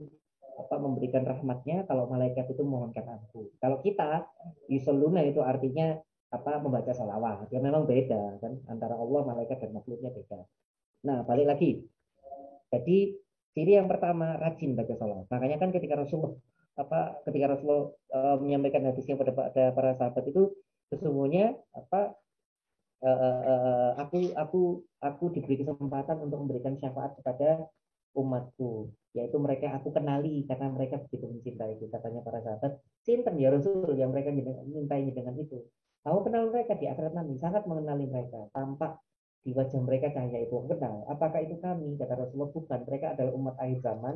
[0.58, 3.46] apa memberikan rahmatnya kalau malaikat itu mohonkan ampun.
[3.62, 4.26] Kalau kita
[4.66, 5.94] yusoluna itu artinya
[6.34, 7.46] apa membaca salawat.
[7.54, 10.42] Ya memang beda kan antara Allah, malaikat dan makhluknya beda.
[11.06, 11.86] Nah, balik lagi.
[12.74, 13.14] Jadi
[13.54, 15.30] ciri yang pertama rajin baca salawat.
[15.30, 16.34] Makanya kan ketika Rasulullah
[16.78, 20.54] apa ketika Rasulullah uh, menyampaikan hadisnya pada, pada para sahabat itu
[20.94, 22.14] sesungguhnya apa
[23.02, 24.60] uh, uh, aku aku
[25.02, 27.66] aku diberi kesempatan untuk memberikan syafaat kepada
[28.14, 28.94] umatku.
[29.16, 32.78] Yaitu mereka aku kenali karena mereka begitu mencintai itu katanya para sahabat.
[33.02, 35.66] Sinten ya Rasul yang mereka mencintai dengan itu.
[36.06, 38.46] Aku kenal mereka di akhirat nanti sangat mengenali mereka.
[38.54, 39.02] Tampak
[39.42, 41.02] di wajah mereka cahaya itu kenal.
[41.10, 42.80] Apakah itu kami kata Rasulullah bukan.
[42.86, 44.14] Mereka adalah umat akhir zaman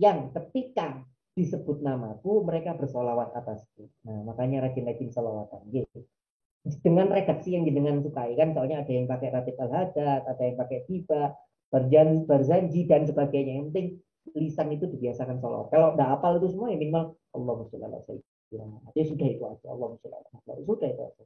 [0.00, 1.04] yang ketika
[1.40, 6.04] disebut namaku mereka bersolawat atasku nah makanya rajin-rajin solawatan gitu
[6.84, 10.60] dengan redaksi yang dengan sukai kan soalnya ada yang pakai ratib al hadat ada yang
[10.60, 11.32] pakai tiba
[11.70, 13.62] berjanji, berjanji dan sebagainya.
[13.62, 13.88] Yang penting
[14.36, 15.70] lisan itu dibiasakan sholat.
[15.70, 17.98] Kalau tidak hafal itu semua ya minimal Allah sholli ala
[18.90, 19.66] Ya sudah itu aja.
[19.70, 21.24] Allah sholli ala Sudah itu aja.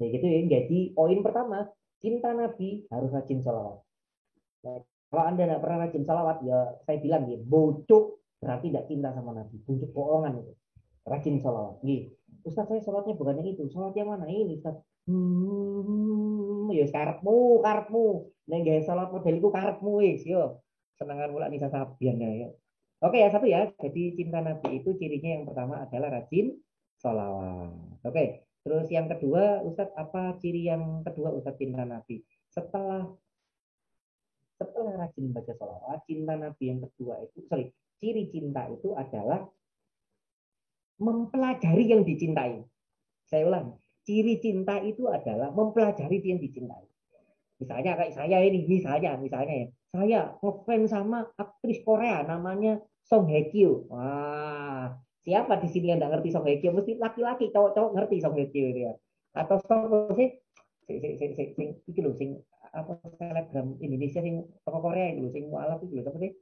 [0.00, 0.38] Nah, gitu ya.
[0.48, 1.58] Jadi poin pertama,
[2.00, 3.80] cinta Nabi harus rajin sholawat.
[4.64, 4.78] Nah,
[5.10, 8.04] kalau anda tidak pernah rajin sholawat, ya saya bilang ya, bocok
[8.40, 9.60] berarti tidak cinta sama Nabi.
[9.62, 10.52] Bocok bohongan itu.
[11.04, 11.84] Rajin sholawat.
[11.84, 12.10] Gitu.
[12.40, 13.68] Ustaz saya sholatnya bukan yang itu.
[13.68, 14.24] Sholat yang mana?
[14.24, 14.80] Ini Ustaz.
[15.08, 18.06] Hmm, ya karepmu, karepmu.
[18.48, 20.64] Nek gawe sholat model iku karepmu wis yo.
[20.96, 22.48] Senengan mulai Nisa Sabian ya.
[23.00, 23.68] Oke ya satu ya.
[23.80, 26.56] Jadi cinta Nabi itu cirinya yang pertama adalah rajin
[27.00, 28.04] sholawat.
[28.04, 28.44] Oke.
[28.60, 32.20] Terus yang kedua, Ustadz apa ciri yang kedua Ustadz cinta Nabi?
[32.52, 33.08] Setelah
[34.60, 39.48] setelah rajin baca sholawat, cinta Nabi yang kedua itu, sorry, ciri cinta itu adalah
[41.00, 42.60] mempelajari yang dicintai.
[43.24, 46.84] Saya ulang, ciri cinta itu adalah mempelajari yang dicintai.
[47.56, 53.48] Misalnya kayak saya ini, misalnya, misalnya ya, saya ngefans sama aktris Korea namanya Song Hye
[53.48, 53.88] Kyo.
[53.88, 54.92] Wah,
[55.24, 56.76] siapa di sini yang nggak ngerti Song Hye Kyo?
[56.76, 58.92] Mesti laki-laki, cowok-cowok ngerti Song Hye Kyo ya.
[59.36, 60.36] Atau Song sih,
[60.84, 61.48] sing sing sing sing
[61.88, 62.30] sing sing
[62.70, 66.32] apa selebgram Indonesia sing toko Korea itu sing mualaf itu apa sih?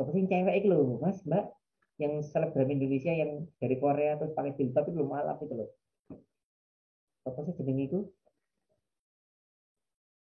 [0.00, 1.44] Apa sing cewek itu lho, Mas, Mbak?
[2.02, 5.66] Yang selebgram Indonesia yang dari Korea terus pakai jilbab itu mualaf itu lho.
[7.24, 7.98] Apa sih jeneng itu?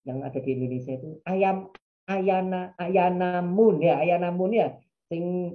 [0.10, 1.70] yang ada di Indonesia itu ayam
[2.10, 4.74] Ayana Ayana Moon ya Ayana Moon ya
[5.06, 5.54] sing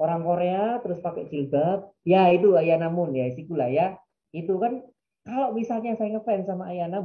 [0.00, 3.86] orang Korea terus pakai jilbab ya itu Ayana Moon ya lah ya
[4.32, 4.80] itu kan
[5.28, 7.04] kalau misalnya saya ngefans sama Ayana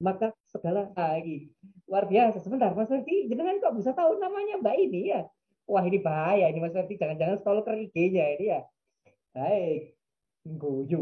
[0.00, 1.52] maka segala lagi
[1.84, 2.40] luar biasa.
[2.40, 5.28] Sebentar Mas Ferdi jenengan kok bisa tahu namanya Mbak ini ya?
[5.68, 6.96] Wah ini bahaya ini Mas Ferdi.
[6.96, 8.60] Jangan-jangan stalker IG-nya ini ya?
[9.36, 9.94] Baik.
[10.40, 10.98] Guyu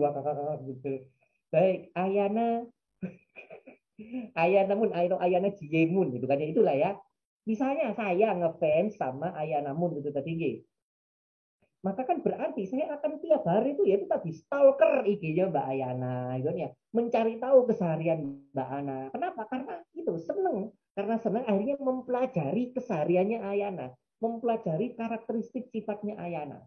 [0.66, 0.92] gitu.
[1.48, 2.66] Baik, Ayana.
[4.42, 6.98] Ayana Mun, Ayana, Ayana Jiyemun gitu kan ya itulah ya.
[7.48, 10.10] Misalnya saya ngefans sama Ayana Mun gitu.
[10.10, 10.66] Tadi
[11.86, 16.34] maka kan berarti saya akan tiap hari itu ya itu tadi stalker IG-nya Mbak Ayana
[16.42, 22.74] gitu ya mencari tahu keseharian Mbak Ana kenapa karena itu seneng karena seneng akhirnya mempelajari
[22.74, 26.66] kesehariannya Ayana mempelajari karakteristik sifatnya Ayana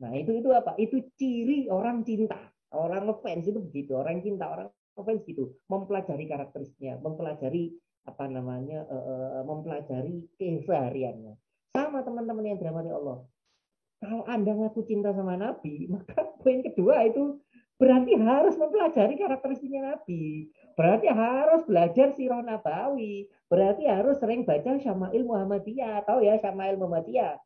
[0.00, 0.74] Nah, itu itu apa?
[0.80, 2.50] Itu ciri orang cinta.
[2.72, 7.76] Orang ngefans itu begitu, orang cinta, orang ngefans gitu, mempelajari karakteristiknya, mempelajari
[8.08, 11.36] apa namanya, uh, mempelajari kesehariannya.
[11.76, 13.28] Sama teman-teman yang dirahmati Allah.
[14.02, 17.38] Kalau Anda ngaku cinta sama Nabi, maka poin kedua itu
[17.78, 20.50] berarti harus mempelajari karakteristiknya Nabi.
[20.74, 23.30] Berarti harus belajar sirah nabawi.
[23.46, 26.02] Berarti harus sering baca Syama'il Muhammadiyah.
[26.02, 27.38] Tahu ya Syama'il Muhammadiyah?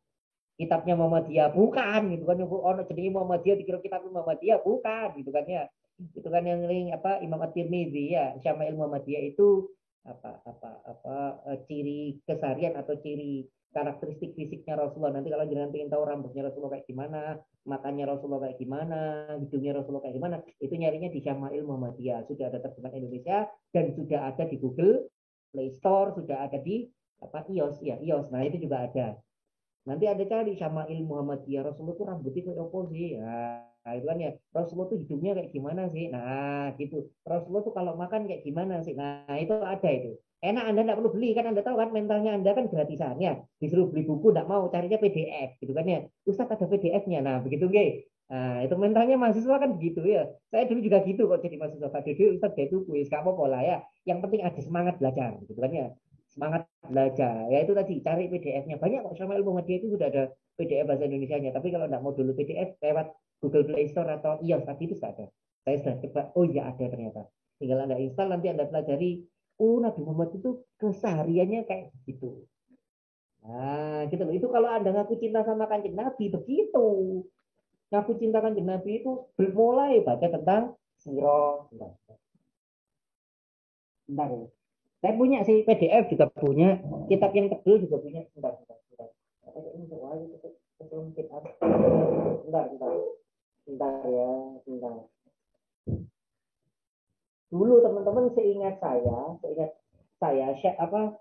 [0.57, 5.69] kitabnya Muhammadiyah bukan gitu kan ono jenenge Muhammadiyah dikira kitab Muhammadiyah bukan gitu kan ya
[6.17, 9.69] itu kan yang ring apa Imam At-Tirmidzi ya Syama'il Muhammadiyah itu
[10.09, 13.45] apa apa apa e, ciri kesarian atau ciri
[13.77, 15.21] karakteristik fisiknya Rasulullah.
[15.21, 17.21] Nanti kalau jenengan ingin tahu rambutnya Rasulullah kayak gimana,
[17.69, 19.01] matanya Rasulullah kayak gimana,
[19.37, 22.25] hidungnya Rasulullah kayak gimana, itu nyarinya di Syama'il Muhammadiyah.
[22.25, 23.39] Sudah ada terjemahan Indonesia
[23.77, 25.13] dan sudah ada di Google
[25.53, 26.89] Play Store, sudah ada di
[27.21, 28.33] apa iOS ya iOS.
[28.33, 29.21] Nah itu juga ada.
[29.85, 33.09] Nanti ada cari Syama'il Muhammadiyah Rasulullah itu rambutnya kayak apa sih?
[33.23, 36.11] Nah, itu kan ya Rasulullah tuh hidungnya kayak gimana sih?
[36.11, 37.07] Nah gitu.
[37.23, 38.99] Rasulullah tuh kalau makan kayak gimana sih?
[38.99, 42.51] Nah itu ada itu enak Anda tidak perlu beli kan Anda tahu kan mentalnya Anda
[42.53, 43.33] kan gratisannya.
[43.61, 46.01] Disuruh beli buku tidak mau carinya PDF gitu kan ya.
[46.29, 50.27] Ustadz ada PDF-nya nah begitu gak nah itu mentalnya mahasiswa kan begitu ya.
[50.51, 51.89] Saya dulu juga gitu kok jadi mahasiswa.
[51.89, 53.79] Pak Dede Ustadz itu kuis kamu pola ya.
[54.03, 55.87] Yang penting ada semangat belajar gitu kan ya.
[56.27, 57.47] Semangat belajar.
[57.49, 60.25] Ya itu tadi cari PDF-nya banyak kok sama ilmu media itu sudah ada
[60.59, 61.55] PDF bahasa Indonesia-nya.
[61.55, 63.07] Tapi kalau tidak mau dulu PDF lewat
[63.41, 65.27] Google Play Store atau iOS tadi itu sudah ada.
[65.63, 67.23] Saya sudah coba oh iya ada ternyata.
[67.57, 69.25] Tinggal anda install nanti anda pelajari
[69.57, 72.45] oh Nabi Muhammad itu kesehariannya kayak gitu.
[73.47, 74.35] Nah, gitu loh.
[74.35, 76.87] Itu kalau Anda ngaku cinta sama kanjeng Nabi, begitu.
[77.95, 81.71] Ngaku cinta kanjeng Nabi itu bermulai baca tentang siro.
[84.07, 84.29] Bentar.
[84.31, 84.47] Ya.
[85.03, 88.27] Saya punya sih PDF juga punya, kitab yang tebel juga punya.
[88.35, 89.09] Bentar, bentar, bentar.
[92.43, 92.93] Bentar, bentar.
[93.67, 94.31] Bentar ya,
[94.63, 94.95] bentar
[97.53, 99.71] dulu teman-teman seingat saya, seingat
[100.19, 101.21] saya apa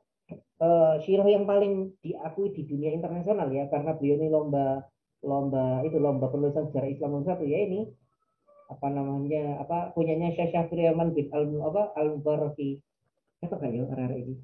[0.61, 4.81] uh, yang paling diakui di dunia internasional ya karena beliau ini lomba
[5.25, 7.89] lomba itu lomba penulisan sejarah Islam nomor satu ya ini
[8.65, 12.81] apa namanya apa punyanya Syekh Syafri Yaman bin Al apa Al Baraki
[13.45, 14.35] apa kan ya arah ini?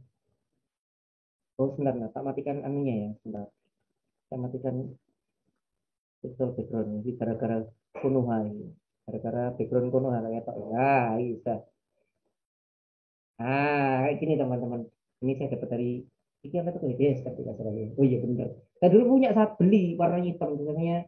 [1.57, 3.49] Oh sebentar nah, tak matikan anunya ya sebentar.
[4.29, 4.75] Tak matikan
[6.21, 7.65] betul background ini gara-gara
[7.97, 8.53] kunuhai
[9.05, 11.55] gara-gara background kunuhai ya tak ya bisa
[13.41, 14.85] Nah, kayak gini teman-teman.
[15.25, 15.91] Ini saya dapat dari
[16.41, 17.73] ini apa tuh BDS tapi nggak salah.
[17.97, 18.49] Oh iya benar.
[18.77, 21.05] Saya dulu punya saat beli warna hitam misalnya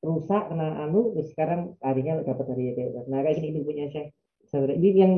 [0.00, 3.04] rusak kena anu terus sekarang harinya dapat dari BDS.
[3.08, 4.08] Nah kayak gini itu punya saya.
[4.52, 5.12] Ini yang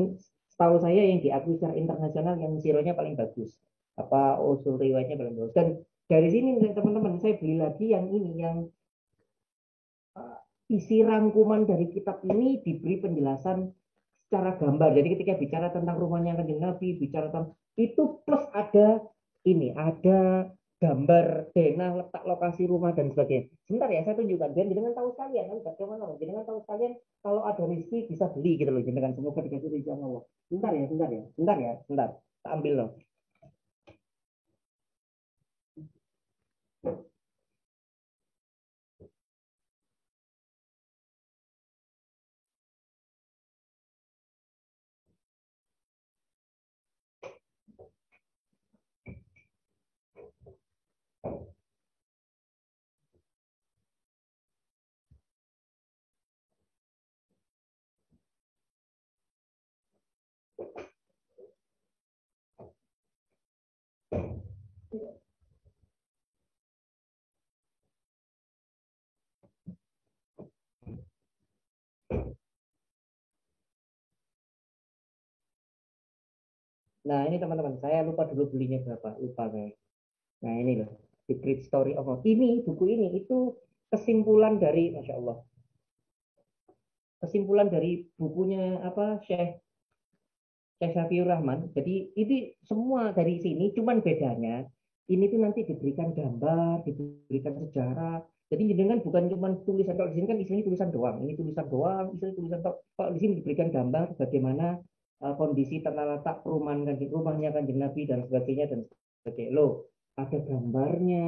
[0.51, 3.55] setahu saya yang diakui secara internasional yang sironya paling bagus.
[3.95, 5.55] Apa usul riwayatnya paling bagus.
[5.55, 5.67] Dan
[6.07, 8.67] dari sini teman-teman saya beli lagi yang ini yang
[10.73, 13.69] isi rangkuman dari kitab ini diberi penjelasan
[14.25, 14.97] secara gambar.
[14.97, 19.05] Jadi ketika bicara tentang rumahnya kanjeng Nabi, bicara tentang itu plus ada
[19.45, 20.49] ini, ada
[20.81, 23.47] gambar denah letak lokasi rumah dan sebagainya.
[23.69, 24.51] Sebentar ya, saya tunjukkan.
[24.51, 26.03] Dan jangan tahu sekalian, kan bagaimana?
[26.19, 28.83] Jangan tahu sekalian kalau ada rezeki bisa beli gitu loh.
[28.83, 30.23] Jangan semoga dikasih rezeki Allah.
[30.49, 32.09] Sebentar ya, sebentar ya, sebentar ya, sebentar.
[32.43, 32.89] Tak ambil loh.
[77.03, 79.75] Nah ini teman-teman, saya lupa dulu belinya berapa, lupa kayak.
[80.43, 80.91] Nah ini loh,
[81.27, 82.23] The Great Story of Love.
[82.23, 83.55] Ini buku ini itu
[83.91, 85.43] kesimpulan dari, masya Allah,
[87.19, 89.59] kesimpulan dari bukunya apa Syekh
[90.79, 91.71] Syekh Syafiur Rahman.
[91.75, 94.67] Jadi ini semua dari sini, cuman bedanya
[95.11, 98.23] ini tuh nanti diberikan gambar, diberikan sejarah.
[98.47, 101.19] Jadi jenengan bukan cuma tulisan kalau di sini kan isinya tulisan doang.
[101.25, 102.77] Ini tulisan doang, isinya tulisan doang.
[102.95, 104.79] Kalau di sini diberikan gambar bagaimana
[105.21, 108.79] uh, kondisi tata letak perumahan kanjeng rumahnya kanjeng Nabi dan sebagainya dan
[109.21, 109.51] sebagainya.
[109.53, 109.67] Lo
[110.13, 111.27] ada gambarnya,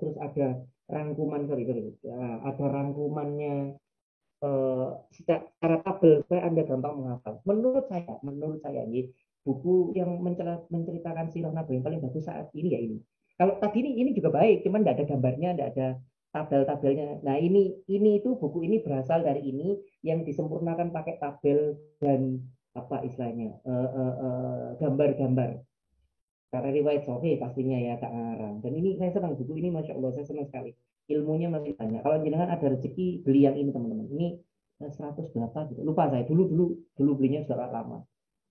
[0.00, 1.92] terus ada rangkuman sorry, sorry.
[2.04, 3.76] Ya, ada rangkumannya
[4.44, 7.40] uh, secara tabel supaya anda gampang menghafal.
[7.48, 9.12] Menurut saya, menurut saya ini
[9.44, 10.20] buku yang
[10.68, 12.98] menceritakan sirah Nabi yang paling bagus saat ini ya ini.
[13.38, 15.88] Kalau tadi ini ini juga baik, cuman tidak ada gambarnya, tidak ada
[16.34, 17.22] tabel-tabelnya.
[17.24, 22.42] Nah ini ini itu buku ini berasal dari ini yang disempurnakan pakai tabel dan
[22.78, 25.50] apa istilahnya eh, eh, eh, gambar-gambar.
[26.48, 28.64] Karena riwayat Sofi pastinya ya tak ngarang.
[28.64, 30.72] Dan ini saya senang buku ini masya Allah saya senang sekali.
[31.12, 32.00] Ilmunya masih banyak.
[32.00, 34.08] Kalau jenengan ada rezeki beli yang ini teman-teman.
[34.08, 34.28] Ini
[34.80, 35.80] 100 berapa gitu.
[35.84, 38.00] Lupa saya dulu dulu dulu belinya sudah lama.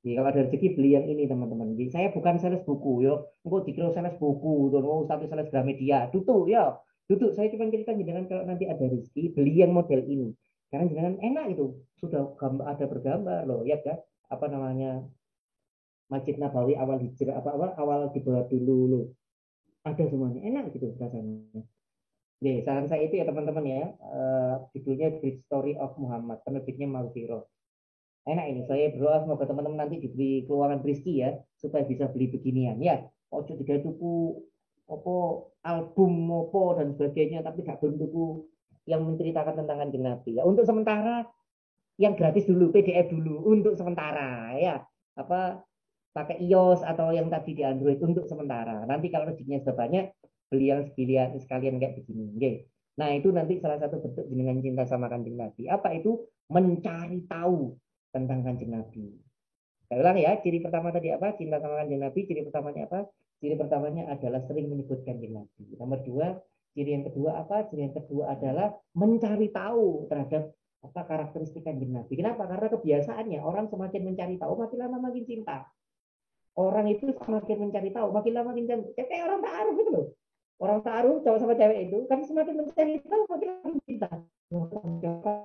[0.05, 1.73] Jadi kalau ada rezeki beli yang ini teman-teman.
[1.73, 3.33] Jadi saya bukan sales buku yo.
[3.41, 6.13] Engkau dikira sales buku tuh mau satu sales Gramedia.
[6.13, 6.77] Tutup ya
[7.09, 10.37] tutup saya cuma cerita jenengan kalau nanti ada rezeki beli yang model ini.
[10.69, 11.81] Karena jenengan enak itu.
[11.97, 12.29] Sudah
[12.61, 15.03] ada bergambar loh ya kan apa namanya
[16.07, 19.05] Masjid Nabawi awal hijrah apa apa awal dibuat dulu loh.
[19.87, 21.63] ada semuanya enak gitu rasanya
[22.37, 27.49] Oke, saran saya itu ya teman-teman ya, uh, judulnya Great Story of Muhammad, penerbitnya Malviro.
[28.29, 32.77] Enak ini, saya berdoa semoga teman-teman nanti diberi keuangan rezeki ya, supaya bisa beli beginian
[32.77, 33.01] ya.
[33.33, 34.37] Ojo tiga tuku
[34.85, 35.15] apa
[35.65, 38.45] album opo dan sebagainya, tapi gak belum tuku
[38.85, 40.45] yang menceritakan tentang kanjeng Nabi ya.
[40.45, 41.25] Untuk sementara
[41.97, 44.81] yang gratis dulu, PDF dulu untuk sementara ya.
[45.17, 45.61] Apa
[46.13, 48.85] pakai iOS atau yang tadi di Android untuk sementara.
[48.89, 50.05] Nanti kalau rezekinya sudah banyak,
[50.49, 52.25] beli yang sekalian sekalian kayak begini.
[52.37, 52.55] Okay.
[52.97, 55.69] Nah itu nanti salah satu bentuk jenengan cinta sama kanjeng Nabi.
[55.69, 56.25] Apa itu?
[56.49, 57.77] Mencari tahu
[58.09, 59.13] tentang kanjeng Nabi.
[59.87, 61.37] Saya ulang ya, ciri pertama tadi apa?
[61.37, 62.19] Cinta sama kanjeng Nabi.
[62.25, 62.99] Ciri pertamanya apa?
[63.37, 65.63] Ciri pertamanya adalah sering menyebut kanjeng Nabi.
[65.77, 66.27] Nomor dua,
[66.73, 67.69] ciri yang kedua apa?
[67.69, 70.49] Ciri yang kedua adalah mencari tahu terhadap
[70.83, 72.13] apa karakteristik kanjeng Nabi.
[72.13, 72.45] Kenapa?
[72.45, 75.65] Karena kebiasaannya orang semakin mencari tahu makin lama makin cinta.
[76.57, 78.85] Orang itu semakin mencari tahu, makin lama makin cinta.
[78.97, 80.07] Kayak orang tak aruf itu loh.
[80.57, 83.49] Orang taruh cowok sama cewek itu kan semakin mencari tahu makin
[83.85, 84.09] cinta.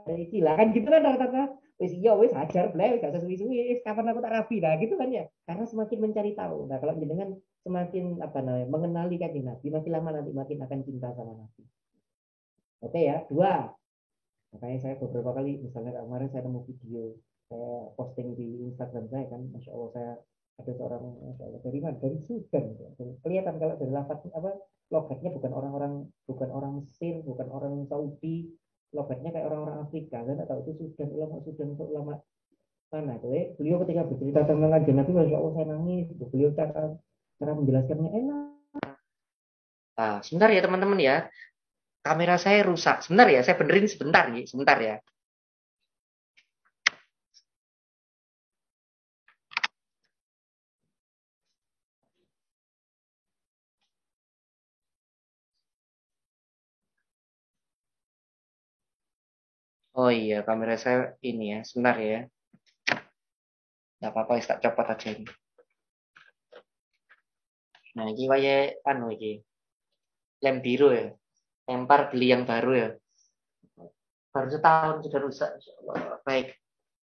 [0.09, 1.42] Dari istilah kan gitu kan rata-rata.
[1.83, 4.57] Wis iya wis hajar bleh gak sesuai-suwi kapan aku tak rapi?
[4.62, 5.27] Nah gitu kan ya.
[5.45, 6.71] Karena semakin mencari tahu.
[6.71, 7.35] Nah kalau dengan
[7.66, 11.62] semakin apa namanya mengenali kan nabi makin lama nanti makin akan cinta sama nabi.
[12.83, 13.27] Oke ya?
[13.27, 13.68] Dua
[14.53, 17.05] makanya saya beberapa kali misalnya kemarin saya nemu video
[17.49, 20.12] saya posting di Instagram saya kan masya Allah saya
[20.61, 21.05] ada seorang
[21.65, 21.97] dari mana?
[21.97, 22.65] Dari Sudan
[23.25, 24.51] kelihatan kalau dari lafaz apa
[24.93, 25.93] logatnya bukan orang-orang
[26.29, 28.53] bukan orang Mesir bukan orang Saudi
[28.93, 30.21] logatnya kayak orang-orang Afrika.
[30.21, 32.15] Kan atau itu Sudan ulama Sudan untuk ulama
[32.93, 33.17] mana.
[33.25, 33.57] Tuh eh?
[33.57, 36.07] beliau ketika bercerita tentang kanjeng Nabi masya Allah saya nangis.
[36.12, 36.95] Beliau cara
[37.41, 38.47] cara menjelaskannya enak.
[39.97, 41.17] Nah sebentar ya teman-teman ya
[42.07, 44.97] kamera saya rusak sebentar ya saya benerin sebentar ya sebentar ya
[59.93, 62.25] Oh iya, kamera saya ini ya, sebentar ya.
[63.93, 65.29] Tidak apa-apa, tak copot aja ini.
[67.97, 69.37] Nah, ini kaya anu ini.
[70.41, 71.12] Lem biru ya.
[71.72, 72.88] Lempar beli yang baru ya.
[74.32, 75.50] Baru setahun sudah rusak.
[76.28, 76.56] Baik.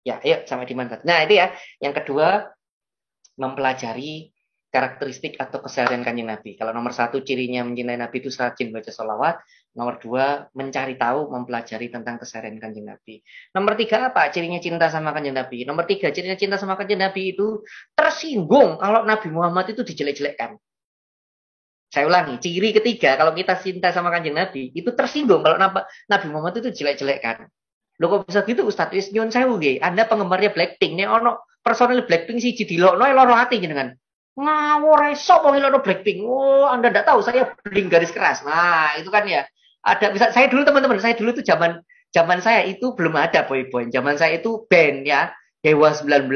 [0.06, 1.02] Ya, ayo sama dimantap.
[1.02, 1.54] Nah, itu ya.
[1.82, 2.54] Yang kedua,
[3.38, 4.30] mempelajari
[4.70, 6.54] karakteristik atau keseharian kanjeng Nabi.
[6.54, 9.42] Kalau nomor satu cirinya mencintai Nabi itu rajin baca sholawat.
[9.74, 13.22] Nomor dua mencari tahu, mempelajari tentang keseharian kanjeng Nabi.
[13.54, 14.30] Nomor tiga apa?
[14.30, 15.66] Cirinya cinta sama kanjeng Nabi.
[15.66, 17.66] Nomor tiga cirinya cinta sama kanjeng Nabi itu
[17.98, 20.58] tersinggung kalau Nabi Muhammad itu dijelek-jelekkan.
[21.90, 26.62] Saya ulangi, ciri ketiga kalau kita cinta sama kanjeng Nabi itu tersinggung kalau Nabi Muhammad
[26.62, 27.50] itu jelek-jelekkan.
[28.00, 28.94] Lo kok bisa gitu Ustadz?
[28.94, 30.96] Wis nyun sewu Anda penggemarnya Blackpink.
[30.96, 33.98] Nih ono personil Blackpink sih jadi lo, no loro hati jenengan
[34.40, 36.24] ngawur esok mau ngilono Blackpink.
[36.24, 38.42] Oh, Anda tidak tahu saya bling garis keras.
[38.48, 39.44] Nah, itu kan ya.
[39.84, 41.80] Ada bisa saya dulu teman-teman, saya dulu itu zaman
[42.12, 43.92] zaman saya itu belum ada boy-boy.
[43.92, 45.32] Zaman saya itu band ya.
[45.60, 46.32] Dewa 19,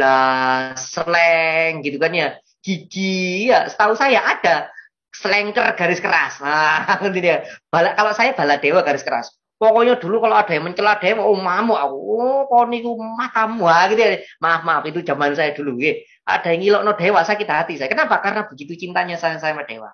[0.75, 2.35] Slang gitu kan ya.
[2.59, 4.67] Gigi ya, setahu saya ada
[5.13, 6.41] Slanker garis keras.
[6.41, 7.45] Nah, gitu dia.
[7.69, 9.30] Bala, kalau saya bala dewa garis keras.
[9.62, 14.02] Pokoknya dulu kalau ada yang mencela dewa, oh mamu aku, oh kau niku matamu, gitu
[14.02, 14.19] ya.
[14.43, 17.91] Maaf maaf itu zaman saya dulu, gitu ada yang no dewa sakit hati saya.
[17.91, 18.23] Kenapa?
[18.23, 19.91] Karena begitu cintanya saya sama dewa.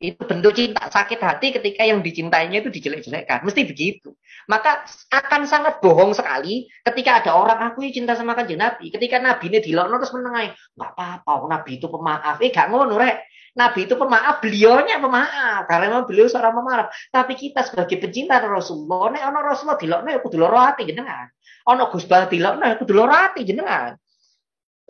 [0.00, 3.44] Itu bentuk cinta sakit hati ketika yang dicintainya itu dijelek-jelekkan.
[3.44, 4.16] Mesti begitu.
[4.48, 8.88] Maka akan sangat bohong sekali ketika ada orang aku cinta sama kanjeng Nabi.
[8.88, 10.56] Ketika Nabi ini dilokno terus menengai.
[10.72, 12.40] Nggak apa-apa, Nabi itu pemaaf.
[12.40, 13.28] Eh gak ngono rek.
[13.56, 15.66] Nabi itu pemaaf, beliaunya pemaaf.
[15.66, 16.86] Karena memang beliau seorang pemaaf.
[17.10, 21.26] Tapi kita sebagai pecinta Rasulullah, nek ono Rasulullah dilokno ya kudu loro ati jenengan.
[21.70, 23.98] Ono Gus Bah dilokno ya loro ati jenengan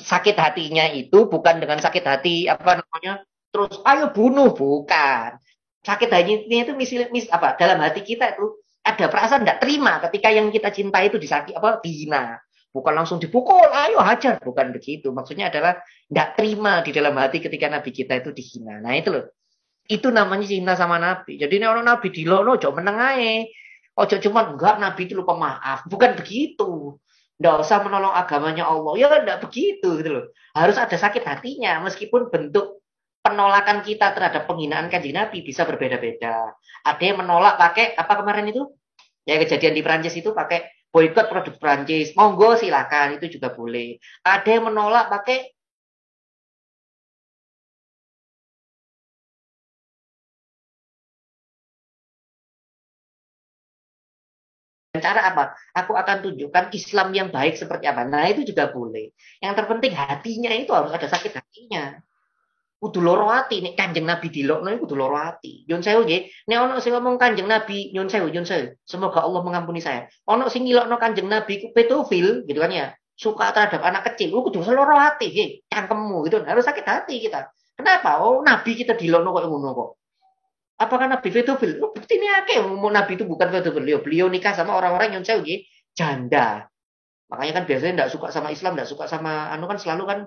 [0.01, 5.37] sakit hatinya itu bukan dengan sakit hati apa namanya terus ayo bunuh bukan
[5.85, 10.29] sakit hatinya itu misil mis apa dalam hati kita itu ada perasaan tidak terima ketika
[10.33, 12.41] yang kita cintai itu disakit apa dihina
[12.71, 14.39] bukan langsung dipukul ayo hajar.
[14.43, 15.11] Bukan begitu.
[15.11, 18.79] Maksudnya adalah tidak terima di dalam hati ketika nabi kita itu dihina.
[18.83, 19.27] Nah itu loh.
[19.91, 21.39] Itu namanya cinta sama nabi.
[21.39, 23.51] Jadi ini orang nabi di lono jauh menengai
[23.99, 25.85] ojo cuma enggak nabi itu lupa maaf.
[25.91, 26.97] Bukan begitu.
[27.43, 28.93] Nggak usah menolong agamanya Allah.
[28.95, 30.25] Ya enggak begitu gitu loh.
[30.55, 31.83] Harus ada sakit hatinya.
[31.83, 32.81] Meskipun bentuk
[33.21, 36.57] penolakan kita terhadap penghinaan kanjeng Nabi bisa berbeda-beda.
[36.89, 38.65] Ada yang menolak pakai apa kemarin itu?
[39.29, 40.65] Ya kejadian di Prancis itu pakai
[40.95, 42.13] boykot produk Prancis.
[42.19, 43.99] Monggo silakan itu juga boleh.
[44.27, 45.39] Ada yang menolak pakai
[55.05, 55.43] cara apa?
[55.81, 58.03] Aku akan tunjukkan Islam yang baik seperti apa.
[58.13, 59.15] Nah, itu juga boleh.
[59.43, 61.83] Yang terpenting hatinya itu harus ada sakit hatinya.
[62.81, 65.69] Kudu loro ati nek Kanjeng Nabi dilokno kudu loro ati.
[65.69, 66.49] Nyun sewu nggih.
[66.49, 68.73] Nek ana sing ngomong Kanjeng Nabi, nyun sewu, nyun sewu.
[68.89, 70.09] Semoga Allah mengampuni saya.
[70.25, 72.97] Ana sing ngilokno Kanjeng Nabi ku pedofil gitu kan ya.
[73.21, 75.49] Suka terhadap anak kecil, lu kudu loro ati nggih.
[75.69, 76.41] Cangkemmu gitu.
[76.41, 77.53] Harus sakit hati kita.
[77.77, 78.25] Kenapa?
[78.25, 79.89] Oh, Nabi kita dilokno kok ngono kok.
[80.81, 81.85] Apakah Nabi pedofil?
[81.85, 83.85] Oh, bukti ini akeh mau Nabi itu bukan pedofil.
[83.85, 86.65] Beliau, beliau nikah sama orang-orang yang sewu nggih, janda.
[87.29, 90.19] Makanya kan biasanya tidak suka sama Islam, tidak suka sama anu kan selalu kan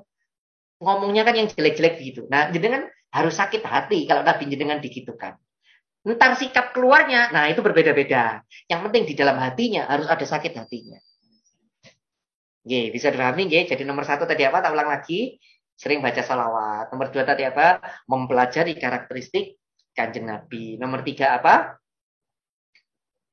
[0.81, 2.25] ngomongnya kan yang jelek-jelek gitu.
[2.31, 5.37] Nah, jenengan harus sakit hati kalau Nabi jenengan digitukan.
[6.03, 8.43] Ntar sikap keluarnya, nah itu berbeda-beda.
[8.67, 10.99] Yang penting di dalam hatinya harus ada sakit hatinya.
[12.63, 13.71] Oke, bisa dipahami nggih.
[13.71, 14.59] Jadi nomor satu tadi apa?
[14.63, 15.35] Tak ulang lagi.
[15.75, 16.91] Sering baca salawat.
[16.91, 17.79] Nomor dua tadi apa?
[18.07, 19.59] Mempelajari karakteristik
[19.91, 20.79] kanjeng Nabi.
[20.79, 21.75] Nomor tiga apa?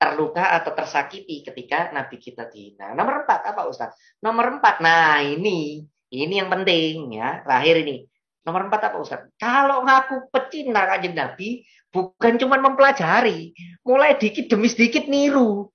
[0.00, 2.94] Terluka atau tersakiti ketika Nabi kita dihina.
[2.94, 3.94] Nomor empat apa Ustaz?
[4.18, 7.96] Nomor empat, nah ini ini yang penting ya, terakhir ini.
[8.42, 9.30] Nomor empat apa Ustaz?
[9.38, 11.62] Kalau ngaku pecinta kanjeng Nabi,
[11.94, 13.54] bukan cuma mempelajari,
[13.86, 15.70] mulai dikit demi sedikit niru.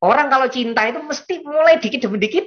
[0.00, 2.46] Orang kalau cinta itu mesti mulai dikit demi dikit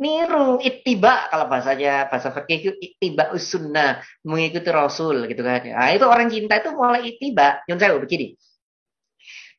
[0.00, 0.56] niru.
[0.62, 5.68] Ittiba kalau bahasanya bahasa fikih itu ittiba sunnah mengikuti rasul gitu kan.
[5.68, 7.60] Nah itu orang cinta itu mulai ittiba.
[7.68, 8.32] Yang saya begini.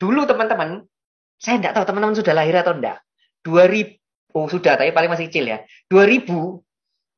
[0.02, 0.84] Dulu teman-teman
[1.38, 2.98] saya tidak tahu teman-teman sudah lahir atau enggak
[3.46, 4.00] 2000
[4.36, 5.62] oh sudah tapi paling masih kecil ya.
[5.94, 6.65] 2000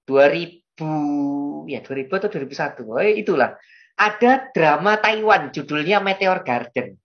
[0.07, 3.59] 2000 ya 2000 atau 2001 oh, itulah.
[3.97, 6.95] Ada drama Taiwan judulnya Meteor Garden.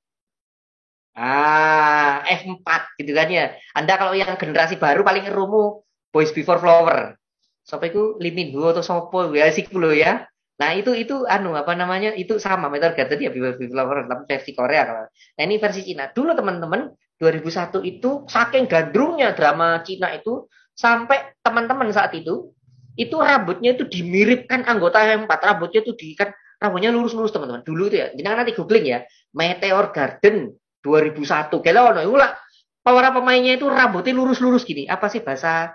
[1.16, 2.68] Ah F4
[3.00, 3.56] gitu kan ya.
[3.76, 5.82] Anda kalau yang generasi baru paling rumu
[6.12, 7.16] Boys Before Flower.
[7.64, 9.64] Sampai itu Limin Ho atau Sopo ya sih
[9.96, 10.28] ya.
[10.60, 14.22] Nah itu itu anu apa namanya itu sama Meteor Garden ya Boys Before Flower tapi
[14.28, 16.12] versi Korea kalau nah ini versi Cina.
[16.12, 20.44] Dulu teman-teman 2001 itu saking gandrungnya drama Cina itu
[20.76, 22.52] sampai teman-teman saat itu
[22.96, 27.64] itu rambutnya itu dimiripkan anggota yang empat rambutnya itu di kan rambutnya lurus-lurus teman-teman.
[27.64, 28.98] Dulu itu ya jangan nanti googling ya.
[29.32, 30.52] Meteor Garden
[30.84, 32.30] 2001 kalau ono ulah
[32.84, 34.84] para pemainnya itu rambutnya lurus-lurus gini.
[34.86, 35.72] Apa sih bahasa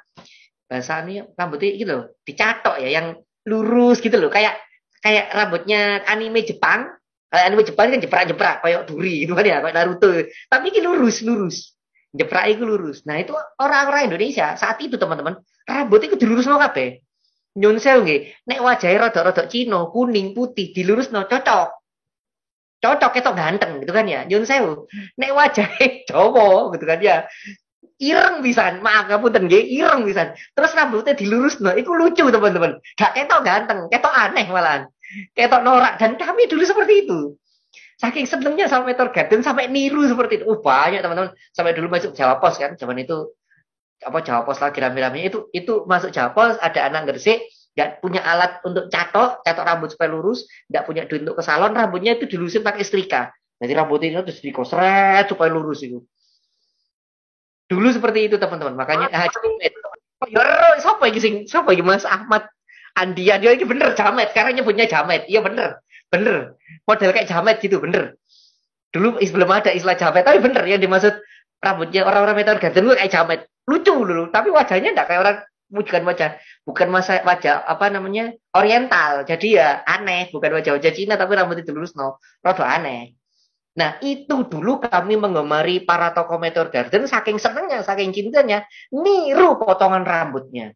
[0.69, 1.25] bahasa ini?
[1.33, 3.17] Rambutnya gitu loh dicatok ya yang
[3.49, 4.29] lurus gitu loh.
[4.29, 4.61] Kayak
[5.01, 6.93] kayak rambutnya anime Jepang.
[7.27, 10.11] Kayak anime Jepang kan jeprak-jeprak kayak duri gitu kan ya kayak Naruto.
[10.47, 11.75] Tapi ini lurus lurus
[12.15, 13.03] jeprak itu lurus.
[13.03, 15.37] Nah itu orang-orang Indonesia saat itu teman-teman
[15.67, 17.03] rambutnya itu dilurus loh kabeh
[17.57, 21.69] nyun sewu nggih nek wajahe rada-rada Cina kuning putih dilurusno cocok.
[22.77, 24.85] Cocok ketok ganteng gitu kan ya nyun sewu
[25.17, 27.25] nek wajahe Jawa gitu kan ya
[27.97, 32.77] ireng bisa maaf ngapunten nggih ireng bisa terus rambutnya dilurusno iku lucu teman-teman.
[32.93, 34.81] Gak ketok ganteng ketok aneh malahan.
[35.33, 37.33] Ketok norak dan kami dulu seperti itu.
[37.97, 39.09] Saking senengnya sama Meteor
[39.41, 40.45] sampai niru seperti itu.
[40.45, 41.33] Oh banyak teman-teman.
[41.49, 43.33] Sampai dulu masuk Jawa Pos kan zaman itu
[44.03, 45.25] apa Jawa Pos lagi rame-rame?
[45.25, 49.93] Itu itu masuk Jawa Pos ada anak Gresik nggak punya alat untuk catok catok rambut
[49.93, 53.29] supaya lurus nggak punya duit untuk ke salon rambutnya itu dilurusin pakai setrika.
[53.57, 56.01] Jadi rambutnya itu terus dikosret supaya lurus itu.
[57.67, 58.77] Dulu seperti itu teman-teman.
[58.77, 59.73] Makanya oh, jamet.
[60.81, 62.47] Siapa yang sing siapa yang Mas Ahmad
[62.95, 63.41] Andian?
[63.41, 64.31] Dia ini bener jamet.
[64.31, 65.25] Karena nyebutnya jamet.
[65.25, 65.81] Iya bener.
[66.07, 66.55] Bener.
[66.85, 68.15] Model kayak jamet gitu bener.
[68.93, 71.17] Dulu belum ada istilah jamet tapi bener yang dimaksud
[71.59, 75.37] rambutnya orang-orang metal garden kayak jamet lucu dulu tapi wajahnya enggak kayak orang
[75.67, 76.39] bukan wajah.
[76.63, 79.27] Bukan masa wajah apa namanya oriental.
[79.27, 83.15] Jadi ya aneh bukan wajah-wajah Cina tapi rambut itu lurus no rada aneh.
[83.77, 90.03] Nah itu dulu kami mengemari para tokoh Meteor Garden saking senengnya saking cintanya niru potongan
[90.03, 90.73] rambutnya.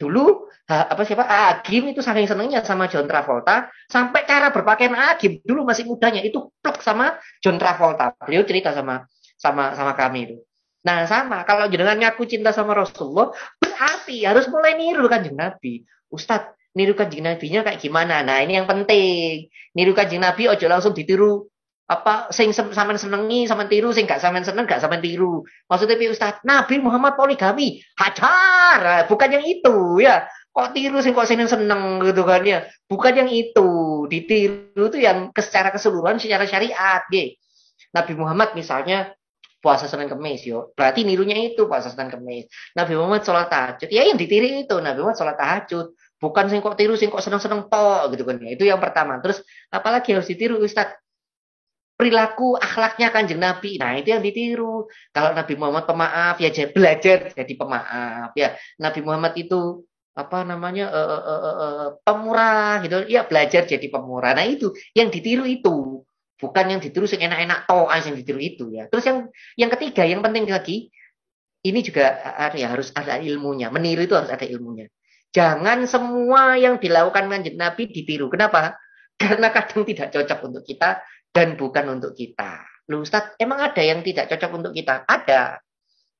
[0.00, 1.24] Dulu apa siapa?
[1.28, 6.50] Agim itu saking senengnya sama John Travolta sampai cara berpakaian Agim dulu masih mudanya itu
[6.58, 8.16] plek sama John Travolta.
[8.24, 9.06] Beliau cerita sama
[9.38, 10.36] sama sama kami itu.
[10.82, 15.86] Nah sama kalau jenengan ngaku cinta sama Rasulullah berarti harus mulai niru kanjeng Nabi.
[16.10, 18.24] Ustadz niru kanjeng Nabinya kayak gimana?
[18.26, 19.46] Nah ini yang penting.
[19.72, 21.46] Niru kanjeng Nabi ojo langsung ditiru
[21.92, 25.44] apa sing sampean senengi sampean tiru sing gak sampean seneng gak sampean tiru.
[25.68, 30.24] Maksudnya Pi Ustaz, Nabi Muhammad poligami, hajar, nah, bukan yang itu ya.
[30.52, 32.64] Kok tiru sing kok seneng seneng gitu kan ya.
[32.88, 34.04] Bukan yang itu.
[34.08, 37.36] Ditiru itu yang secara keseluruhan secara syariat, gitu.
[37.92, 39.12] Nabi Muhammad misalnya
[39.62, 40.74] puasa Senin Kemis yo.
[40.74, 42.50] Berarti nirunya itu puasa Senin Kemis.
[42.74, 43.88] Nabi Muhammad sholat tahajud.
[43.88, 45.94] Ya yang ditiri itu Nabi Muhammad sholat tahajud.
[46.18, 48.36] Bukan sing kok tiru sing kok seneng-seneng to gitu kan.
[48.42, 49.22] Itu yang pertama.
[49.22, 50.98] Terus apalagi harus ditiru Ustaz?
[51.94, 53.78] Perilaku akhlaknya kanjeng Nabi.
[53.78, 54.90] Nah, itu yang ditiru.
[55.14, 58.58] Kalau Nabi Muhammad pemaaf ya belajar jadi pemaaf ya.
[58.82, 64.36] Nabi Muhammad itu apa namanya uh, uh, uh, uh, pemurah gitu ya belajar jadi pemurah
[64.36, 66.04] nah itu yang ditiru itu
[66.42, 70.18] bukan yang ditiru yang enak-enak toa yang ditiru itu ya terus yang yang ketiga yang
[70.26, 70.90] penting lagi
[71.62, 72.18] ini juga
[72.58, 74.90] ya harus ada ilmunya meniru itu harus ada ilmunya
[75.32, 78.28] Jangan semua yang dilakukan kanjeng Nabi ditiru.
[78.28, 78.76] Kenapa?
[79.20, 81.00] Karena kadang tidak cocok untuk kita
[81.32, 82.60] dan bukan untuk kita.
[82.92, 85.08] Lu Ustaz, emang ada yang tidak cocok untuk kita?
[85.08, 85.56] Ada.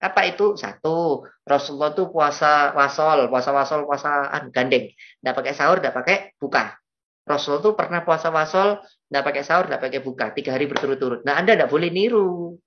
[0.02, 0.56] Apa itu?
[0.56, 4.88] Satu, Rasulullah itu puasa wasol, puasa wasol, puasa gandeng.
[4.88, 6.81] Tidak pakai sahur, tidak pakai buka.
[7.22, 10.34] Rasul itu pernah puasa wasol, tidak pakai sahur, tidak pakai buka.
[10.34, 11.22] Tiga hari berturut-turut.
[11.22, 12.58] Nah, Anda tidak boleh niru.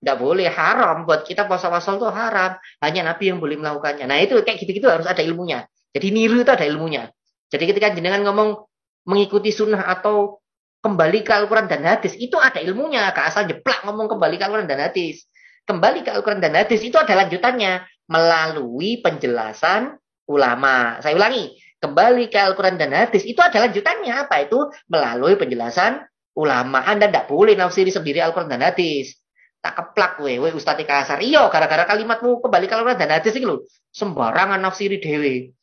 [0.00, 1.04] Tidak boleh, haram.
[1.04, 2.56] Buat kita puasa wasol itu haram.
[2.80, 4.08] Hanya Nabi yang boleh melakukannya.
[4.08, 5.68] Nah, itu kayak gitu-gitu harus ada ilmunya.
[5.92, 7.12] Jadi niru itu ada ilmunya.
[7.52, 8.64] Jadi ketika jenengan ngomong
[9.06, 10.40] mengikuti sunnah atau
[10.80, 13.12] kembali ke Al-Quran dan hadis, itu ada ilmunya.
[13.12, 15.28] Gak asal jeplak ngomong kembali ke Al-Quran dan hadis.
[15.66, 17.84] Kembali ke Al-Quran dan hadis, itu ada lanjutannya.
[18.06, 19.98] Melalui penjelasan
[20.30, 21.02] ulama.
[21.02, 24.12] Saya ulangi, kembali ke Al-Quran dan hadis, itu ada lanjutannya.
[24.26, 24.58] Apa itu?
[24.88, 26.04] Melalui penjelasan
[26.36, 26.84] ulama.
[26.84, 29.16] Anda tidak boleh nafsiri sendiri Al-Quran dan hadis.
[29.64, 31.18] Tak keplak we, we Ustaz kasar.
[31.24, 33.64] Iyo, gara-gara kalimatmu kembali ke Al-Quran dan hadis loh.
[33.90, 35.56] Sembarangan nafsiri dewe.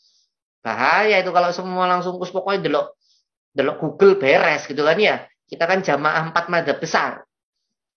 [0.64, 2.96] Bahaya itu kalau semua langsung kus pokoknya delok
[3.52, 5.28] delok Google beres gitu kan ya.
[5.46, 7.22] Kita kan jamaah empat madhab besar.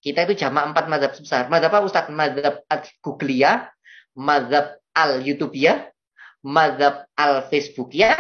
[0.03, 1.49] Kita itu jamaah empat madhab besar.
[1.49, 2.07] Madhab apa Ustaz?
[2.13, 2.67] Madhab
[3.01, 3.71] Googlea,
[4.19, 5.96] madhab al-YouTubea,
[6.47, 8.15] madhab al-Facebook ya,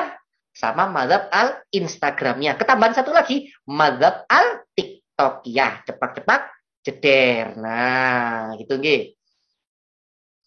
[0.50, 2.58] sama madhab al-Instagramnya.
[2.58, 5.78] Ketambahan satu lagi, madhab al-TikTok ya.
[5.86, 6.40] Cepat-cepat
[6.82, 7.54] jeder.
[7.54, 9.14] Nah, gitu nggih.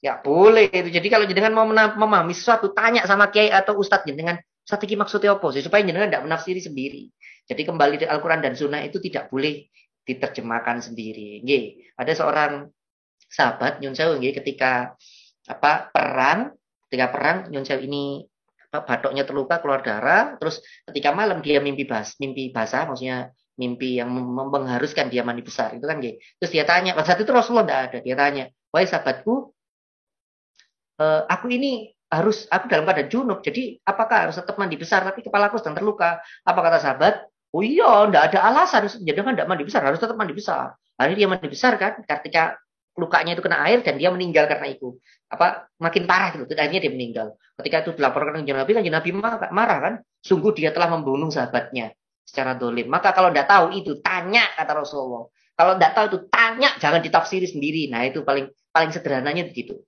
[0.03, 0.91] Ya boleh itu.
[0.91, 5.47] Jadi kalau jenengan mau memahami sesuatu, tanya sama kiai atau ustadz jenengan, strategi maksudnya apa
[5.51, 5.63] sih?
[5.63, 7.07] Supaya jenengan tidak menafsiri sendiri.
[7.47, 9.67] Jadi kembali di Al-Quran dan Sunnah itu tidak boleh
[10.07, 11.43] diterjemahkan sendiri.
[11.43, 12.51] Nggih, ada seorang
[13.27, 14.95] sahabat Nyun Sewu ketika
[15.49, 16.58] apa perang
[16.89, 18.25] ketika perang Nyun ini
[18.69, 23.97] apa, batoknya terluka keluar darah terus ketika malam dia mimpi bas mimpi basah maksudnya mimpi
[23.97, 26.17] yang mengharuskan dia mandi besar itu kan gitu.
[26.37, 29.51] terus dia tanya pada saat itu Rasulullah tidak ada dia tanya wahai sahabatku
[31.01, 35.05] uh, aku ini harus aku dalam keadaan junub jadi apakah harus tetap mandi besar?
[35.05, 36.17] Tapi kepala aku sedang terluka.
[36.41, 37.15] Apa kata sahabat?
[37.53, 40.77] Oh iya tidak ada alasan jadi kan tidak mandi besar harus tetap mandi besar.
[40.97, 42.57] Akhirnya dia mandi besar kan ketika
[42.99, 44.99] lukanya itu kena air dan dia meninggal karena itu.
[45.31, 46.51] Apa makin parah gitu.
[46.53, 47.27] Akhirnya dia meninggal.
[47.55, 49.09] Ketika itu dilaporkan ke Nabi, kan Nabi
[49.49, 49.93] marah kan.
[50.19, 51.95] Sungguh dia telah membunuh sahabatnya
[52.27, 52.91] secara dolim.
[52.91, 55.31] Maka kalau tidak tahu itu tanya kata Rasulullah.
[55.55, 57.87] Kalau tidak tahu itu tanya, jangan ditafsiri sendiri.
[57.87, 59.79] Nah itu paling paling sederhananya begitu.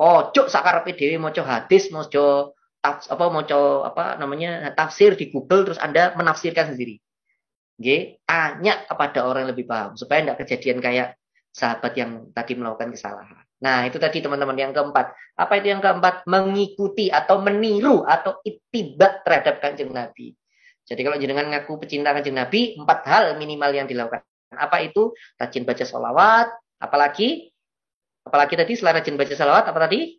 [0.00, 2.02] Oh, cuk sakar PDW mau hadis, mau
[2.82, 3.42] apa mau
[3.86, 6.98] apa namanya tafsir di Google terus Anda menafsirkan sendiri.
[7.78, 11.08] Oke, tanya kepada orang yang lebih paham supaya tidak kejadian kayak
[11.52, 13.44] sahabat yang tadi melakukan kesalahan.
[13.62, 15.14] Nah, itu tadi teman-teman yang keempat.
[15.38, 16.26] Apa itu yang keempat?
[16.26, 20.34] Mengikuti atau meniru atau itibak terhadap kanjeng Nabi.
[20.82, 24.26] Jadi kalau jenengan ngaku pecinta kanjeng Nabi, empat hal minimal yang dilakukan.
[24.50, 25.14] Apa itu?
[25.38, 26.48] Rajin baca sholawat.
[26.82, 27.54] Apalagi?
[28.26, 30.18] Apalagi tadi selain rajin baca sholawat, apa tadi?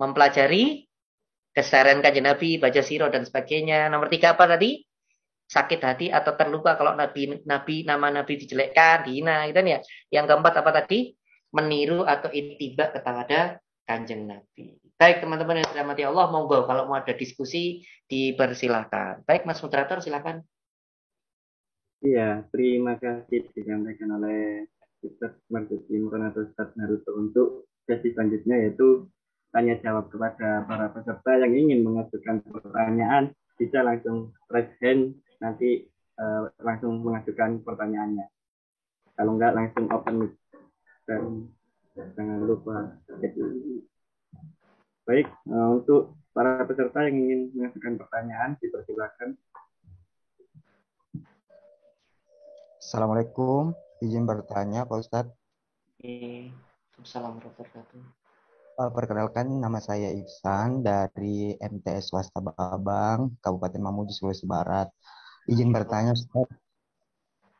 [0.00, 0.88] Mempelajari
[1.52, 3.92] keseharian kanjeng Nabi, baca siro dan sebagainya.
[3.92, 4.80] Nomor tiga apa tadi?
[5.54, 9.78] Sakit hati atau terluka kalau nabi nabi nama nabi dijelekkan dihina gitu kan ya.
[10.10, 11.14] Yang keempat apa tadi?
[11.54, 14.74] Meniru atau itibak kepada kanjeng nabi.
[14.98, 19.22] Baik teman-teman yang dirahmati Allah monggo kalau mau ada diskusi dipersilahkan.
[19.22, 20.42] Baik mas moderator silakan.
[22.02, 24.66] Iya terima kasih disampaikan oleh
[25.00, 29.06] Ustaz Marzuki atau Ustaz Naruto untuk sesi selanjutnya yaitu
[29.54, 35.86] tanya jawab kepada para peserta yang ingin mengajukan pertanyaan bisa langsung raise hand nanti
[36.18, 38.26] uh, langsung mengajukan pertanyaannya.
[39.14, 40.32] Kalau enggak langsung open mic
[41.06, 41.22] dan
[41.94, 43.44] jangan lupa jadi
[45.06, 49.38] baik uh, untuk para peserta yang ingin mengajukan pertanyaan dipersilakan.
[52.82, 53.72] Assalamualaikum,
[54.02, 55.34] izin bertanya Pak Ustadz.
[57.00, 58.02] Assalamualaikum
[58.74, 64.90] Uh, perkenalkan nama saya Iksan dari MTS Swasta Babang, Kabupaten Mamuju, Sulawesi Barat
[65.48, 66.48] izin bertanya Ustaz.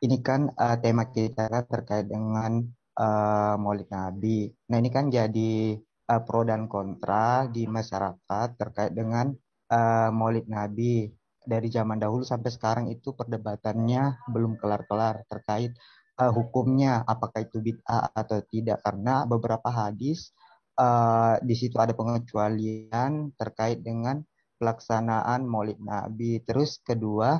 [0.01, 2.61] Ini kan uh, tema kita kan terkait dengan
[2.99, 4.51] uh, Maulid Nabi.
[4.69, 5.79] Nah, ini kan jadi
[6.11, 9.33] uh, pro dan kontra di masyarakat terkait dengan
[9.71, 11.09] uh, Maulid Nabi.
[11.45, 15.77] Dari zaman dahulu sampai sekarang itu perdebatannya belum kelar-kelar terkait
[16.17, 20.33] uh, hukumnya apakah itu bid'ah atau tidak karena beberapa hadis
[20.81, 24.25] uh, di situ ada pengecualian terkait dengan
[24.57, 26.41] pelaksanaan Maulid Nabi.
[26.41, 27.37] Terus kedua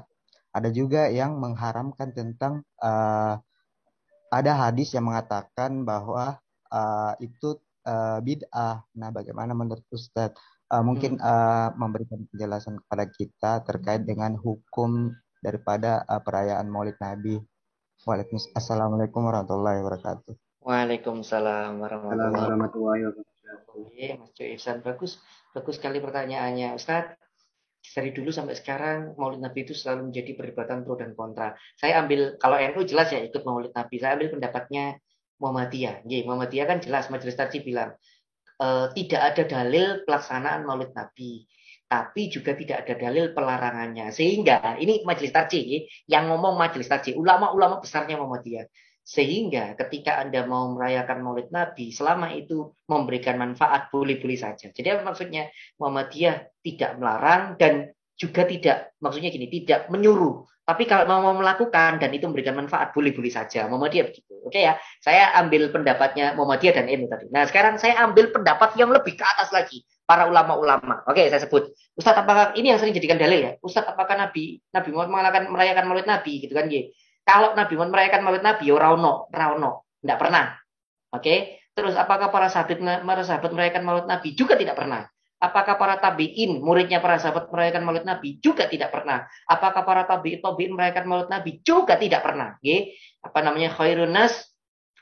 [0.56, 3.36] ada juga yang mengharamkan tentang uh,
[4.32, 6.39] ada hadis yang mengatakan bahwa
[6.72, 8.88] uh, itu uh, bid'ah.
[8.95, 10.39] Nah, bagaimana menurut Ustadz?
[10.66, 17.38] Uh, mungkin uh, memberikan penjelasan kepada kita terkait dengan hukum daripada uh, perayaan Maulid Nabi.
[18.01, 20.34] Waalaikumsalam warahmatullahi wabarakatuh.
[20.66, 23.76] Waalaikumsalam warahmatullahi wabarakatuh.
[23.76, 24.82] Oke, Mas Jo Ihsan.
[24.82, 25.22] Bagus,
[25.53, 26.74] bagus sekali pertanyaannya.
[26.80, 27.14] Ustadz,
[27.94, 31.54] dari dulu sampai sekarang Maulid Nabi itu selalu menjadi perdebatan pro dan kontra.
[31.78, 33.96] Saya ambil kalau NU jelas ya ikut Maulid Nabi.
[34.02, 34.98] Saya ambil pendapatnya
[35.38, 36.08] Muhammadiyah.
[36.08, 37.94] Nggih, Muhammadiyah kan jelas majelis tadi bilang
[38.58, 41.46] e, tidak ada dalil pelaksanaan Maulid Nabi.
[41.86, 44.10] Tapi juga tidak ada dalil pelarangannya.
[44.10, 48.66] Sehingga ini majelis tarjih yang ngomong majelis tarjih, ulama-ulama besarnya Muhammadiyah.
[49.06, 54.74] Sehingga ketika Anda mau merayakan Maulid Nabi, selama itu memberikan manfaat, boleh-boleh saja.
[54.74, 55.45] Jadi maksudnya?
[55.78, 60.49] Muhammadiyah tidak melarang dan juga tidak, maksudnya gini, tidak menyuruh.
[60.66, 63.70] Tapi kalau mau melakukan dan itu memberikan manfaat, boleh-boleh saja.
[63.70, 64.34] Muhammadiyah begitu.
[64.41, 67.30] Oke ya, saya ambil pendapatnya Muhammadiyah dan MU tadi.
[67.30, 69.86] Nah sekarang saya ambil pendapat yang lebih ke atas lagi.
[70.06, 71.01] Para ulama-ulama.
[71.10, 71.74] Oke, saya sebut.
[71.97, 73.51] Ustadz, apakah ini yang sering jadikan dalil ya?
[73.58, 76.70] Ustadz, apakah Nabi Nabi Muhammad merayakan Maulid Nabi gitu kan?
[76.70, 76.93] Ye?
[77.26, 80.46] Kalau Nabi Muhammad merayakan Maulid Nabi, ya rauno, rauno, tidak pernah.
[81.10, 85.10] Oke, terus apakah para sahabat para sahabat merayakan Maulid Nabi juga tidak pernah?
[85.42, 89.26] Apakah para tabiin, muridnya para sahabat merayakan Maulid Nabi juga tidak pernah?
[89.50, 92.56] Apakah para tabiin, tabiin merayakan Maulid Nabi juga tidak pernah?
[92.62, 92.94] Oke,
[93.26, 94.56] apa namanya khairun nas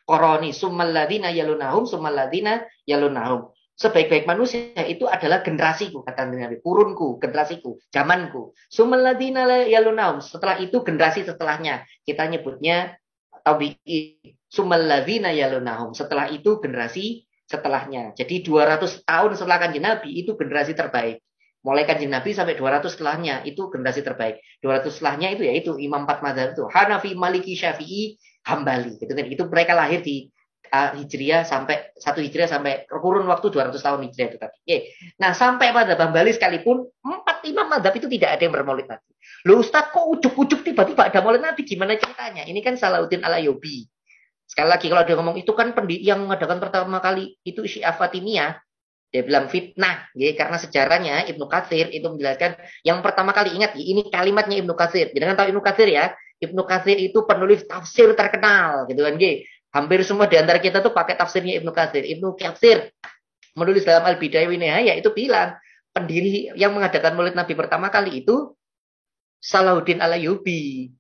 [0.08, 7.18] koroni summal ladina yalunahum summal ladina yalunahum sebaik-baik manusia itu adalah generasiku kata Nabi kurunku
[7.18, 8.54] generasiku zamanku.
[8.70, 11.84] Sumaladina yalunaum setelah itu generasi setelahnya.
[12.06, 12.98] Kita nyebutnya
[13.44, 15.98] tabi'in sumaladina yalunahum.
[15.98, 18.14] Setelah itu generasi setelahnya.
[18.14, 21.20] Jadi 200 tahun setelah kanjeng Nabi itu generasi terbaik.
[21.64, 24.40] Mulai kanjeng Nabi sampai 200 setelahnya itu generasi terbaik.
[24.62, 29.00] 200 setelahnya itu yaitu imam empat mazhab itu Hanafi Maliki Syafi'i Hambali.
[29.00, 29.26] Gitu kan.
[29.28, 30.33] Itu mereka lahir di
[30.74, 34.58] Hijriah sampai satu Hijriah sampai kurun waktu 200 tahun Hijriah itu tadi.
[34.58, 34.78] Oke.
[35.22, 39.14] Nah, sampai pada Bambali sekalipun empat imam madhab itu tidak ada yang bermaulid Nabi.
[39.46, 42.50] Loh Ustaz kok ujuk-ujuk tiba-tiba ada maulid Nabi gimana ceritanya?
[42.50, 43.86] Ini kan Salahuddin Alayobi.
[44.50, 48.58] Sekali lagi kalau dia ngomong itu kan yang mengadakan pertama kali itu Syiah Fatimiyah
[49.14, 54.10] dia bilang fitnah ya karena sejarahnya Ibnu Katsir itu menjelaskan yang pertama kali ingat ini
[54.10, 59.06] kalimatnya Ibnu Katsir jangan tahu Ibnu Katsir ya Ibnu Katsir itu penulis tafsir terkenal gitu
[59.06, 59.14] kan
[59.74, 62.06] Hampir semua di antara kita tuh pakai tafsirnya Ibnu Katsir.
[62.06, 62.94] Ibnu Katsir
[63.58, 65.58] menulis dalam Al-Bidayah Winaya itu bilang
[65.90, 68.54] pendiri yang mengadakan Maulid Nabi pertama kali itu
[69.42, 70.94] Salahuddin Alayubi.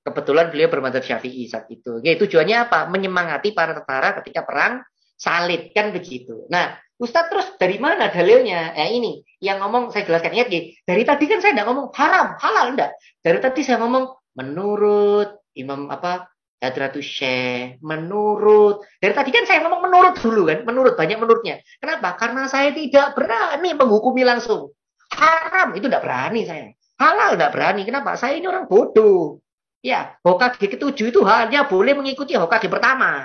[0.00, 2.00] Kebetulan beliau bermadzhab Syafi'i saat itu.
[2.00, 2.88] Ya, tujuannya apa?
[2.88, 4.80] Menyemangati para tentara ketika perang
[5.20, 6.48] salib kan begitu.
[6.48, 8.72] Nah, Ustadz terus dari mana dalilnya?
[8.76, 10.48] Eh ini yang ngomong saya jelaskan ya.
[10.84, 12.96] Dari tadi kan saya tidak ngomong haram, halal enggak.
[13.20, 14.08] Dari tadi saya ngomong
[14.40, 16.29] menurut Imam apa
[16.60, 18.84] Hadratus Syekh, menurut.
[19.00, 21.64] Dari tadi kan saya ngomong menurut dulu kan, menurut banyak menurutnya.
[21.80, 22.20] Kenapa?
[22.20, 24.76] Karena saya tidak berani menghukumi langsung.
[25.08, 26.68] Haram itu tidak berani saya.
[27.00, 27.82] Halal tidak berani.
[27.88, 28.12] Kenapa?
[28.20, 29.40] Saya ini orang bodoh.
[29.80, 33.24] Ya, Hokage ketujuh itu hanya boleh mengikuti Hokage pertama.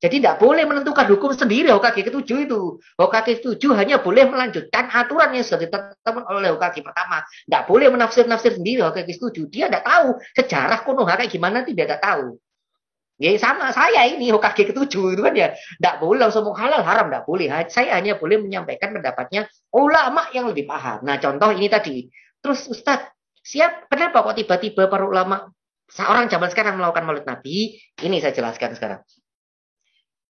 [0.00, 2.80] Jadi tidak boleh menentukan hukum sendiri Hokage ketujuh itu.
[2.96, 7.20] Hokage ketujuh hanya boleh melanjutkan aturan yang sudah ditetapkan oleh Hokage pertama.
[7.44, 9.52] Tidak boleh menafsir-nafsir sendiri Hokage ketujuh.
[9.52, 12.40] Dia tidak tahu sejarah Konoha kayak gimana, tidak tahu.
[13.20, 17.28] Ya sama saya ini Hokage ketujuh itu kan ya tidak boleh langsung halal haram tidak
[17.28, 17.52] boleh.
[17.68, 19.44] Saya hanya boleh menyampaikan pendapatnya
[19.76, 21.04] ulama yang lebih paham.
[21.04, 22.08] Nah contoh ini tadi.
[22.40, 23.12] Terus Ustadz
[23.44, 25.52] siap kenapa kok tiba-tiba para ulama
[25.92, 27.76] seorang zaman sekarang melakukan maulid Nabi?
[28.00, 29.04] Ini saya jelaskan sekarang.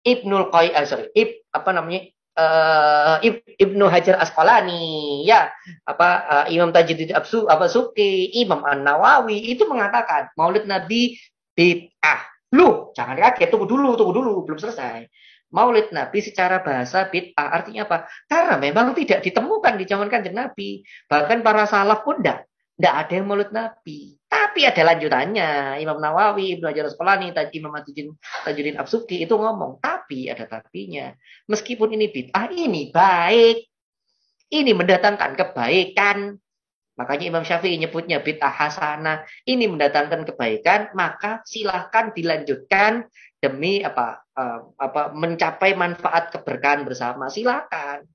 [0.05, 2.13] Ibnul Qayyim, uh, sorry, Ib, apa namanya?
[2.37, 3.17] Uh,
[3.57, 5.49] Ibnu Hajar Asqalani, ya,
[5.89, 11.17] apa uh, Imam Tajuddin Absu, apa Suki, Imam An Nawawi itu mengatakan Maulid Nabi
[11.57, 15.11] bid'ah Lu, jangan kaget, tunggu dulu, tunggu dulu, belum selesai.
[15.55, 18.11] Maulid Nabi secara bahasa bid'ah artinya apa?
[18.27, 20.83] Karena memang tidak ditemukan di zaman kanjeng Nabi.
[21.07, 24.19] Bahkan para salaf pun tidak tidak ada yang maulid Nabi.
[24.27, 25.79] Tapi ada lanjutannya.
[25.79, 29.79] Imam Nawawi, Ibnu Hajar Asqalani, Imam Tajuddin, Tajuddin Absuki itu ngomong.
[29.79, 31.15] Tapi ada tapinya.
[31.47, 33.63] Meskipun ini bid'ah, ini baik.
[34.51, 36.35] Ini mendatangkan kebaikan.
[36.95, 39.27] Makanya Imam Syafi'i nyebutnya bid'ah hasanah.
[39.43, 43.11] Ini mendatangkan kebaikan, maka silahkan dilanjutkan
[43.43, 47.27] demi apa uh, apa mencapai manfaat keberkahan bersama.
[47.27, 48.07] Silakan.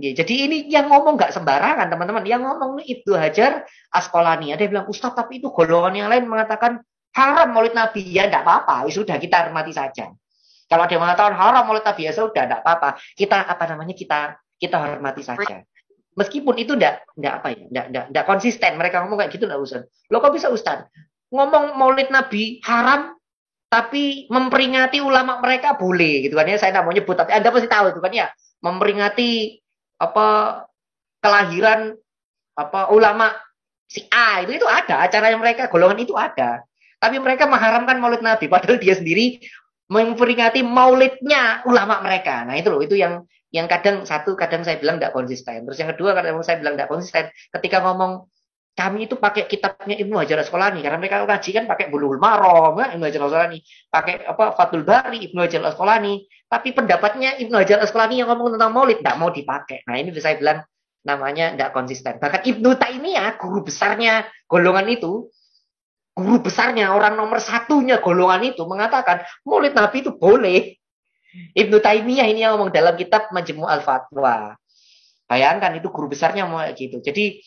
[0.00, 2.24] Ya, jadi ini yang ngomong nggak sembarangan teman-teman.
[2.24, 4.56] Yang ngomong Ibnu Hajar Asqalani.
[4.56, 6.80] Ada yang bilang Ustaz tapi itu golongan yang lain mengatakan
[7.12, 8.00] haram maulid Nabi.
[8.08, 8.88] Ya enggak apa-apa.
[8.88, 10.08] Ya sudah kita hormati saja.
[10.72, 12.96] Kalau ada yang mengatakan haram maulid Nabi ya sudah enggak apa-apa.
[13.12, 15.60] Kita apa namanya kita kita hormati saja
[16.18, 18.72] meskipun itu enggak enggak apa ya, enggak, enggak konsisten.
[18.76, 19.82] Mereka ngomong kayak gitu enggak Ustaz.
[20.12, 20.88] Lo kok bisa Ustaz?
[21.32, 23.16] Ngomong Maulid Nabi haram
[23.72, 26.60] tapi memperingati ulama mereka boleh gitu kan ya.
[26.60, 28.26] Saya tidak mau nyebut tapi Anda pasti tahu itu kan ya.
[28.60, 29.58] Memperingati
[30.02, 30.28] apa
[31.22, 31.96] kelahiran
[32.52, 33.32] apa ulama
[33.88, 36.64] si A itu itu ada acara yang mereka golongan itu ada.
[37.02, 39.42] Tapi mereka mengharamkan Maulid Nabi padahal dia sendiri
[39.92, 42.48] memperingati maulidnya ulama mereka.
[42.48, 45.68] Nah, itu loh, itu yang yang kadang satu kadang saya bilang tidak konsisten.
[45.68, 48.32] Terus yang kedua kadang saya bilang tidak konsisten ketika ngomong
[48.72, 52.96] kami itu pakai kitabnya Ibnu Hajar Asqalani karena mereka ngaji kan pakai Bulughul Maram ya,
[52.96, 53.60] Ibnu Hajar Asqalani,
[53.92, 58.72] pakai apa Fathul Bari Ibnu Hajar Asqalani, tapi pendapatnya Ibnu Hajar Asqalani yang ngomong tentang
[58.72, 59.84] Maulid tidak mau dipakai.
[59.84, 60.64] Nah, ini saya bilang
[61.04, 62.16] namanya tidak konsisten.
[62.16, 65.28] Bahkan Ibnu Taimiyah, guru besarnya golongan itu,
[66.12, 70.76] guru besarnya orang nomor satunya golongan itu mengatakan Maulid Nabi itu boleh.
[71.32, 74.52] Ibnu Taimiyah ini yang ngomong dalam kitab Majmu' al-Fatwa.
[75.24, 77.00] Bayangkan itu guru besarnya mau gitu.
[77.00, 77.40] Jadi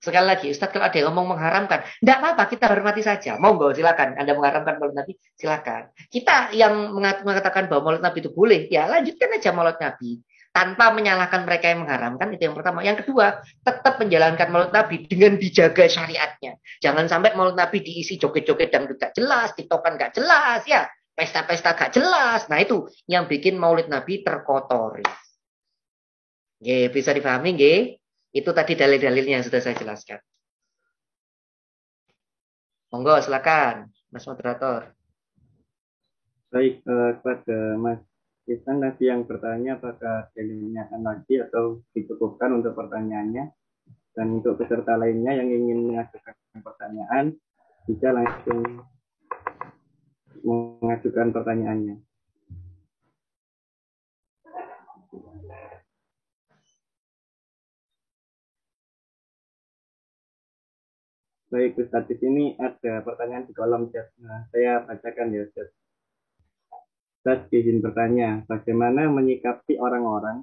[0.00, 3.36] sekali lagi Ustadz kalau ada yang ngomong mengharamkan, tidak apa-apa kita hormati saja.
[3.36, 4.16] Mau nggak silakan.
[4.16, 5.92] Anda mengharamkan maulid Nabi, silakan.
[6.08, 11.46] Kita yang mengatakan bahwa maulid Nabi itu boleh, ya lanjutkan aja maulid Nabi tanpa menyalahkan
[11.46, 12.82] mereka yang mengharamkan itu yang pertama.
[12.82, 16.58] Yang kedua, tetap menjalankan maulid Nabi dengan dijaga syariatnya.
[16.82, 20.90] Jangan sampai maulid Nabi diisi joget-joget dan tidak jelas, tiktokan nggak jelas ya
[21.20, 22.48] pesta-pesta gak jelas.
[22.48, 25.04] Nah itu yang bikin maulid Nabi terkotori.
[26.60, 27.80] Oke, bisa dipahami nggih?
[28.32, 30.16] Itu tadi dalil-dalilnya yang sudah saya jelaskan.
[32.88, 34.96] Monggo silakan, Mas moderator.
[36.50, 38.00] Baik, eh, kepada Mas
[38.50, 43.46] Isan tadi yang bertanya apakah dalilnya akan lagi atau dicukupkan untuk pertanyaannya.
[44.10, 47.38] Dan untuk peserta lainnya yang ingin mengajukan pertanyaan,
[47.86, 48.82] bisa langsung
[50.42, 52.02] mengajukan pertanyaannya.
[61.54, 64.10] Baik, Ustaz, di sini ada pertanyaan di kolom chat.
[64.18, 65.70] Nah, saya bacakan ya, Ustaz.
[67.20, 70.40] Ustaz izin bertanya, bagaimana menyikapi orang-orang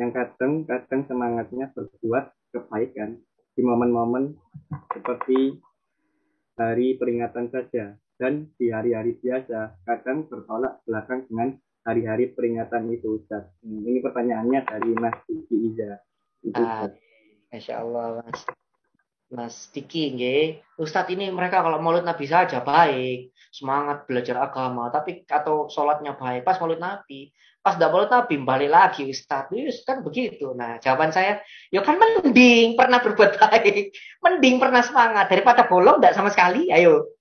[0.00, 3.20] yang kadang-kadang semangatnya berbuat kebaikan
[3.52, 4.32] di momen-momen
[4.88, 5.60] seperti
[6.56, 13.52] hari peringatan saja, dan di hari-hari biasa kadang bertolak belakang dengan hari-hari peringatan itu Ustaz.
[13.60, 16.00] Hmm, ini pertanyaannya dari Mas Iza.
[16.40, 16.88] Itu, ah,
[17.52, 18.40] Masya Allah Mas.
[19.32, 20.60] Mas Diki, nge.
[20.76, 26.44] Ustadz ini mereka kalau maulid Nabi saja baik, semangat belajar agama, tapi atau sholatnya baik,
[26.44, 27.32] pas maulid Nabi,
[27.64, 30.52] pas tidak maulid Nabi balik lagi Ustadz, Yus, kan begitu.
[30.52, 31.40] Nah jawaban saya,
[31.72, 37.11] ya kan mending pernah berbuat baik, mending pernah semangat daripada bolong tidak sama sekali, ayo.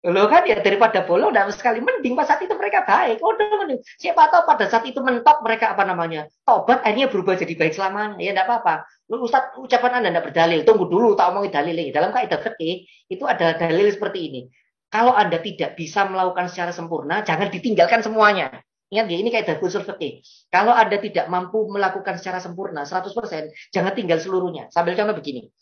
[0.00, 3.20] Lo kan ya daripada bolong dan sekali mending pas saat itu mereka baik.
[3.20, 3.84] Oh, mending.
[4.00, 6.24] Siapa tahu pada saat itu mentok mereka apa namanya?
[6.40, 8.16] Tobat akhirnya berubah jadi baik selamanya.
[8.16, 8.88] Ya enggak apa-apa.
[9.12, 10.64] Lu Ustaz ucapan Anda enggak berdalil.
[10.64, 11.92] Tunggu dulu tak omongin ini.
[11.92, 14.40] Dalam kaidah fikih itu ada dalil seperti ini.
[14.88, 18.56] Kalau Anda tidak bisa melakukan secara sempurna, jangan ditinggalkan semuanya.
[18.88, 20.24] Ingat ya, ini kaidah usul fikih.
[20.48, 24.72] Kalau Anda tidak mampu melakukan secara sempurna 100%, jangan tinggal seluruhnya.
[24.72, 25.52] Sambil contoh begini.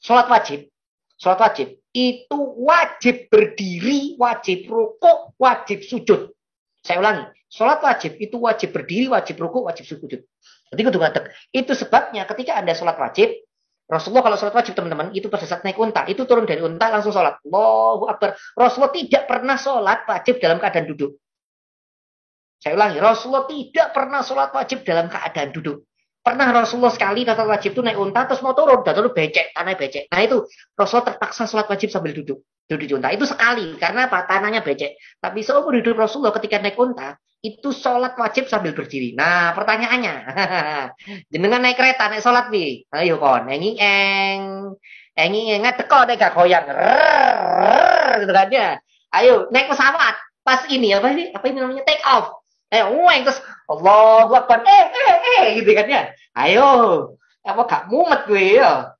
[0.00, 0.72] Sholat wajib,
[1.20, 6.30] sholat wajib itu wajib berdiri, wajib rukuk, wajib sujud.
[6.80, 10.22] Saya ulangi, sholat wajib itu wajib berdiri, wajib rukuk, wajib sujud.
[10.70, 11.34] Jadi kudu ngadek.
[11.50, 13.34] Itu sebabnya ketika anda sholat wajib,
[13.90, 17.10] Rasulullah kalau sholat wajib teman-teman itu pada saat naik unta itu turun dari unta langsung
[17.10, 17.42] sholat.
[17.42, 18.38] Allahu Akbar.
[18.54, 21.18] Rasulullah tidak pernah sholat wajib dalam keadaan duduk.
[22.62, 25.89] Saya ulangi, Rasulullah tidak pernah sholat wajib dalam keadaan duduk.
[26.20, 29.72] Pernah Rasulullah sekali sholat wajib itu naik unta terus mau turun, dan turun becek, tanah
[29.72, 30.04] becek.
[30.12, 30.44] Nah itu
[30.76, 33.08] Rasulullah terpaksa sholat wajib sambil duduk, duduk di unta.
[33.08, 34.28] Itu sekali karena apa?
[34.28, 35.00] Tanahnya becek.
[35.16, 39.16] Tapi seumur hidup Rasulullah ketika naik unta itu sholat wajib sambil berdiri.
[39.16, 40.14] Nah pertanyaannya,
[41.32, 44.76] jenengan naik kereta naik sholat bi, ayo kon, enging eng,
[45.16, 46.68] enging eng teko deh gak goyang,
[48.20, 48.76] gitu kan ya.
[49.16, 52.39] Ayo naik pesawat, pas ini apa ini apa ini namanya take off
[52.70, 54.62] Eh, uang terus Allah Akbar.
[54.62, 56.02] Eh, eh, eh, gitu kan ya.
[56.38, 56.66] Ayo,
[57.42, 58.94] apa gak mumet gue ya?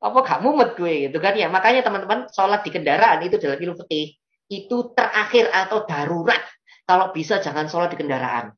[0.00, 1.52] Apa gak mumet gue gitu kan ya?
[1.52, 4.16] Makanya teman-teman sholat di kendaraan itu dalam ilmu fikih
[4.48, 6.40] itu terakhir atau darurat.
[6.88, 8.56] Kalau bisa jangan sholat di kendaraan.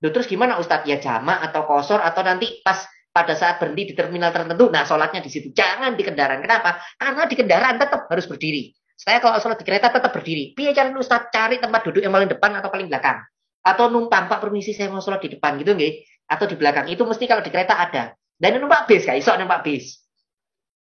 [0.00, 0.84] Duh, terus gimana Ustadz?
[0.84, 5.24] Ya jamak atau kosor atau nanti pas pada saat berhenti di terminal tertentu, nah sholatnya
[5.24, 5.48] di situ.
[5.54, 6.44] Jangan di kendaraan.
[6.44, 6.82] Kenapa?
[7.00, 8.72] Karena di kendaraan tetap harus berdiri.
[8.96, 10.52] Saya kalau sholat di kereta tetap berdiri.
[10.52, 13.24] Piye cari Ustadz cari tempat duduk yang paling depan atau paling belakang
[13.64, 16.04] atau numpang Pak permisi saya mau sholat di depan gitu nggih.
[16.28, 16.84] Atau di belakang.
[16.92, 18.12] Itu mesti kalau di kereta ada.
[18.36, 20.04] Dan numpak bis gak iso numpak bis.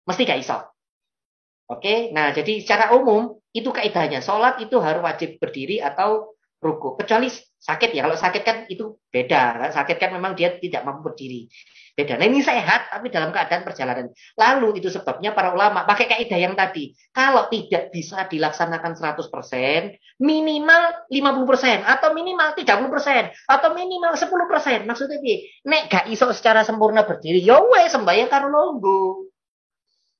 [0.07, 0.57] Mesti gak iso.
[1.67, 2.15] Oke?
[2.15, 4.23] Nah jadi secara umum itu kaidahnya.
[4.23, 6.95] Sholat itu harus wajib berdiri atau ruku.
[6.95, 7.27] Kecuali
[7.61, 11.45] sakit ya kalau sakit kan itu beda sakit kan memang dia tidak mampu berdiri
[11.91, 12.15] Beda.
[12.15, 14.07] Nah ini sehat tapi dalam keadaan perjalanan.
[14.39, 16.95] Lalu itu sebabnya para ulama pakai kaidah yang tadi.
[17.11, 19.27] Kalau tidak bisa dilaksanakan 100%,
[20.23, 20.81] minimal
[21.11, 24.87] 50% atau minimal 30% atau minimal 10%.
[24.87, 25.51] Maksudnya piye?
[25.67, 29.27] Nek gak iso secara sempurna berdiri, ya wes sembahyang karo longgo.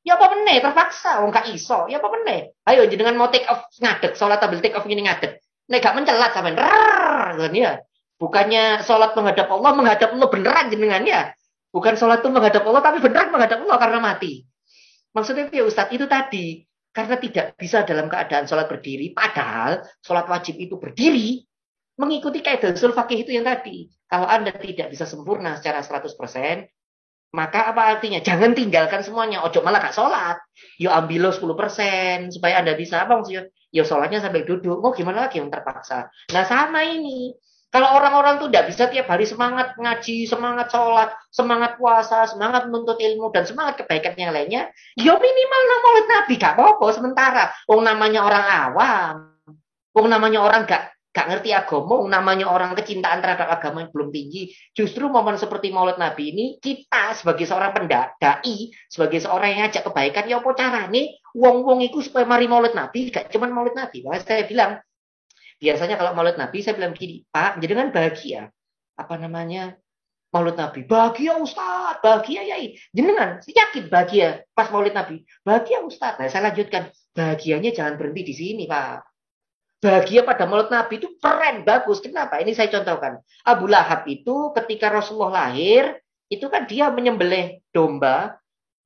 [0.03, 1.87] Ya apa meneh terpaksa wong gak iso.
[1.87, 2.51] Ya apa meneh?
[2.67, 5.39] Ayo jenengan mau take off ngadeg, salat ambil take off gini ngadeg.
[5.72, 7.55] Nek gak mencelat sampean.
[7.55, 7.80] Ya.
[8.19, 11.32] Bukannya sholat menghadap Allah, menghadap Allah beneran jenengan ya.
[11.72, 14.45] Bukan sholat itu menghadap Allah, tapi beneran menghadap Allah karena mati.
[15.15, 16.61] Maksudnya ya Ustadz, itu tadi.
[16.91, 19.15] Karena tidak bisa dalam keadaan sholat berdiri.
[19.15, 21.41] Padahal sholat wajib itu berdiri.
[21.95, 23.88] Mengikuti kaidah usul fakih itu yang tadi.
[24.11, 26.67] Kalau Anda tidak bisa sempurna secara 100%,
[27.32, 28.19] maka apa artinya?
[28.19, 29.39] Jangan tinggalkan semuanya.
[29.47, 30.36] Ojo malah gak sholat.
[30.76, 33.47] Yo ambil lo 10% supaya Anda bisa apa maksudnya?
[33.72, 34.84] Yo sholatnya sampai duduk.
[34.84, 36.11] Mau gimana lagi yang terpaksa?
[36.36, 37.32] Nah sama ini.
[37.72, 42.99] Kalau orang-orang tuh tidak bisa tiap hari semangat ngaji, semangat sholat, semangat puasa, semangat menuntut
[42.99, 44.67] ilmu, dan semangat kebaikan yang lainnya,
[44.99, 47.43] yo minimal nama Nabi gak apa-apa sementara.
[47.72, 49.15] Wong namanya orang awam,
[49.95, 54.55] wong namanya orang gak gak ngerti agama, namanya orang kecintaan terhadap agama yang belum tinggi.
[54.72, 60.32] Justru momen seperti Maulid Nabi ini, kita sebagai seorang pendai, sebagai seorang yang ngajak kebaikan,
[60.32, 64.07] ya apa nih, wong-wong itu supaya mari Maulid Nabi, gak cuma Maulid Nabi.
[64.07, 64.80] Maka saya bilang,
[65.59, 68.41] biasanya kalau Maulid Nabi, saya bilang gini, Pak, jadi kan bahagia.
[68.95, 69.76] Apa namanya,
[70.32, 70.88] Maulid Nabi.
[70.88, 72.80] Bahagia Ustaz, bahagia Yai.
[72.95, 75.28] Jenengan, saya yakin bahagia pas Maulid Nabi.
[75.43, 76.16] Bahagia Ustaz.
[76.16, 76.88] Nah, saya lanjutkan.
[77.12, 79.11] Bahagianya jangan berhenti di sini, Pak
[79.82, 81.99] bahagia pada mulut Nabi itu keren, bagus.
[81.99, 82.38] Kenapa?
[82.38, 83.17] Ini saya contohkan.
[83.43, 85.97] Abu Lahab itu ketika Rasulullah lahir,
[86.29, 88.38] itu kan dia menyembelih domba,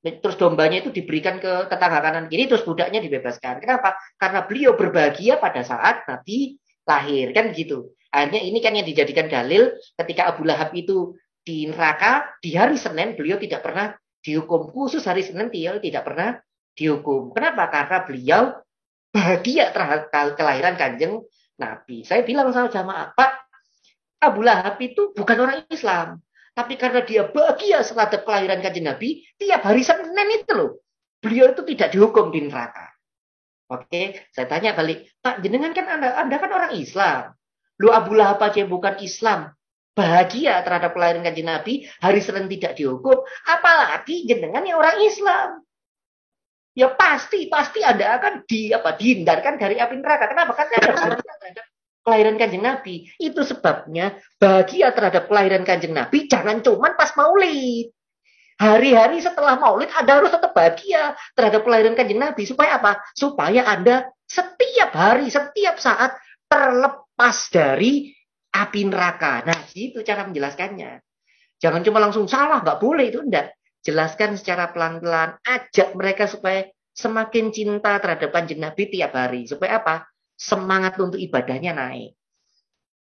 [0.01, 3.59] terus dombanya itu diberikan ke tetangga kanan kiri, terus budaknya dibebaskan.
[3.61, 3.99] Kenapa?
[4.15, 7.91] Karena beliau berbahagia pada saat Nabi lahir, kan gitu.
[8.09, 13.13] Akhirnya ini kan yang dijadikan dalil ketika Abu Lahab itu di neraka, di hari Senin
[13.19, 13.91] beliau tidak pernah
[14.23, 14.71] dihukum.
[14.71, 16.39] Khusus hari Senin dia tidak pernah
[16.73, 17.35] dihukum.
[17.35, 17.67] Kenapa?
[17.67, 18.43] Karena beliau
[19.16, 21.24] bahagia terhadap kelahiran kanjeng
[21.55, 22.03] Nabi.
[22.03, 23.32] Saya bilang sama jamaah, Pak,
[24.20, 26.20] Abu Lahab itu bukan orang Islam.
[26.51, 30.84] Tapi karena dia bahagia terhadap kelahiran kanjeng Nabi, tiap hari Senin itu loh.
[31.24, 32.91] Beliau itu tidak dihukum di neraka.
[33.72, 37.34] Oke, saya tanya balik, Pak, jenengan kan Anda, Anda kan orang Islam.
[37.82, 39.51] Lu Abu Lahab aja bukan Islam,
[39.97, 45.64] bahagia terhadap kelahiran kanjeng Nabi, hari Senin tidak dihukum, apalagi jenengan yang orang Islam
[46.76, 50.28] ya pasti pasti Anda akan di apa dihindarkan dari api neraka.
[50.30, 50.51] Kenapa?
[50.53, 51.65] Karena Anda bahagia terhadap
[52.05, 52.95] kelahiran Kanjeng Nabi.
[53.17, 57.95] Itu sebabnya bahagia terhadap kelahiran Kanjeng Nabi jangan cuma pas Maulid.
[58.55, 62.99] Hari-hari setelah Maulid Anda harus tetap bahagia terhadap kelahiran Kanjeng Nabi supaya apa?
[63.15, 66.15] Supaya Anda setiap hari, setiap saat
[66.51, 68.11] terlepas dari
[68.55, 69.43] api neraka.
[69.43, 71.03] Nah, itu cara menjelaskannya.
[71.59, 73.55] Jangan cuma langsung salah, nggak boleh itu enggak
[73.86, 79.45] jelaskan secara pelan-pelan, ajak mereka supaya semakin cinta terhadap kanjeng Nabi tiap hari.
[79.45, 80.09] Supaya apa?
[80.33, 82.17] Semangat untuk ibadahnya naik.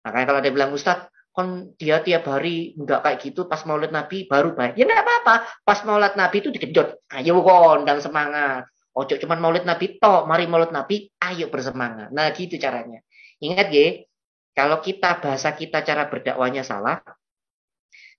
[0.04, 4.28] Makanya kalau ada bilang, Ustaz, kon dia tiap hari enggak kayak gitu, pas maulid Nabi
[4.28, 4.76] baru baik.
[4.76, 5.36] Ya enggak apa-apa.
[5.64, 7.08] Pas maulid Nabi itu digenjot.
[7.16, 8.68] Ayo kondang semangat.
[8.94, 12.14] Ojo cuman maulid Nabi toh, mari maulid Nabi, ayo bersemangat.
[12.14, 13.02] Nah gitu caranya.
[13.42, 14.06] Ingat ya,
[14.54, 17.02] kalau kita bahasa kita cara berdakwanya salah,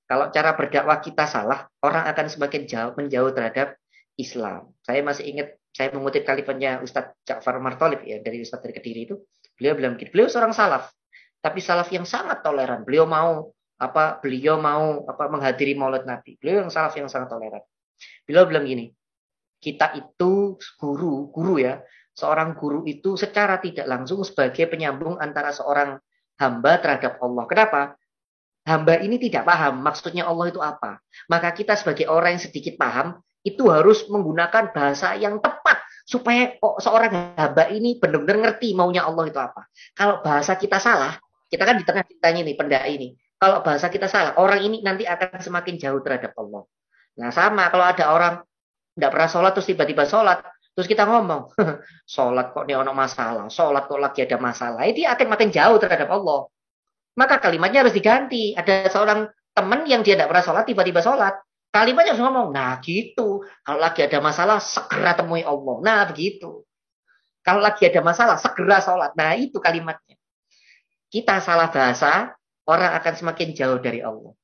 [0.05, 3.81] kalau cara berdakwah kita salah, orang akan semakin jauh menjauh terhadap
[4.21, 4.71] Islam.
[4.85, 9.17] Saya masih ingat, saya mengutip kalimatnya Ustadz Ja'far Martolib ya dari Ustadz dari Kediri itu.
[9.57, 10.93] Beliau bilang begini, beliau seorang salaf,
[11.41, 12.85] tapi salaf yang sangat toleran.
[12.85, 14.21] Beliau mau apa?
[14.21, 16.37] Beliau mau apa menghadiri Maulid Nabi.
[16.37, 17.65] Beliau yang salaf yang sangat toleran.
[18.29, 18.93] Beliau bilang gini,
[19.63, 21.81] kita itu guru, guru ya,
[22.13, 25.97] seorang guru itu secara tidak langsung sebagai penyambung antara seorang
[26.39, 27.45] hamba terhadap Allah.
[27.49, 27.81] Kenapa?
[28.65, 30.99] Hamba ini tidak paham maksudnya Allah itu apa.
[31.29, 36.81] Maka kita sebagai orang yang sedikit paham, itu harus menggunakan bahasa yang tepat supaya oh,
[36.81, 39.69] seorang hamba ini benar-benar ngerti maunya Allah itu apa.
[39.93, 41.21] Kalau bahasa kita salah,
[41.53, 43.09] kita kan di tengah ceritanya nih, pendai ini.
[43.37, 46.65] Kalau bahasa kita salah, orang ini nanti akan semakin jauh terhadap Allah.
[47.21, 48.35] Nah sama kalau ada orang
[48.97, 50.41] tidak pernah sholat terus tiba-tiba sholat,
[50.73, 51.53] terus kita ngomong,
[52.15, 56.09] sholat kok ini ono masalah, sholat kok lagi ada masalah, itu akan makin jauh terhadap
[56.09, 56.49] Allah
[57.15, 58.55] maka kalimatnya harus diganti.
[58.55, 61.35] Ada seorang teman yang dia tidak pernah sholat, tiba-tiba sholat.
[61.75, 63.43] Kalimatnya harus ngomong, nah gitu.
[63.67, 65.77] Kalau lagi ada masalah, segera temui Allah.
[65.83, 66.63] Nah begitu.
[67.43, 69.11] Kalau lagi ada masalah, segera sholat.
[69.19, 70.15] Nah itu kalimatnya.
[71.11, 72.35] Kita salah bahasa,
[72.67, 74.35] orang akan semakin jauh dari Allah.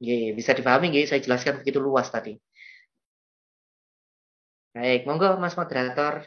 [0.00, 1.04] Ye, bisa dipahami nggih?
[1.04, 2.32] Saya jelaskan begitu luas tadi.
[4.72, 6.24] Baik, monggo Mas Moderator.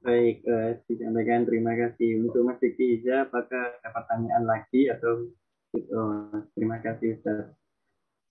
[0.00, 3.28] Baik, uh, disampaikan terima kasih untuk Mas Diki Iza.
[3.28, 5.28] Apakah ada pertanyaan lagi atau
[5.76, 7.52] uh, terima kasih Ustaz.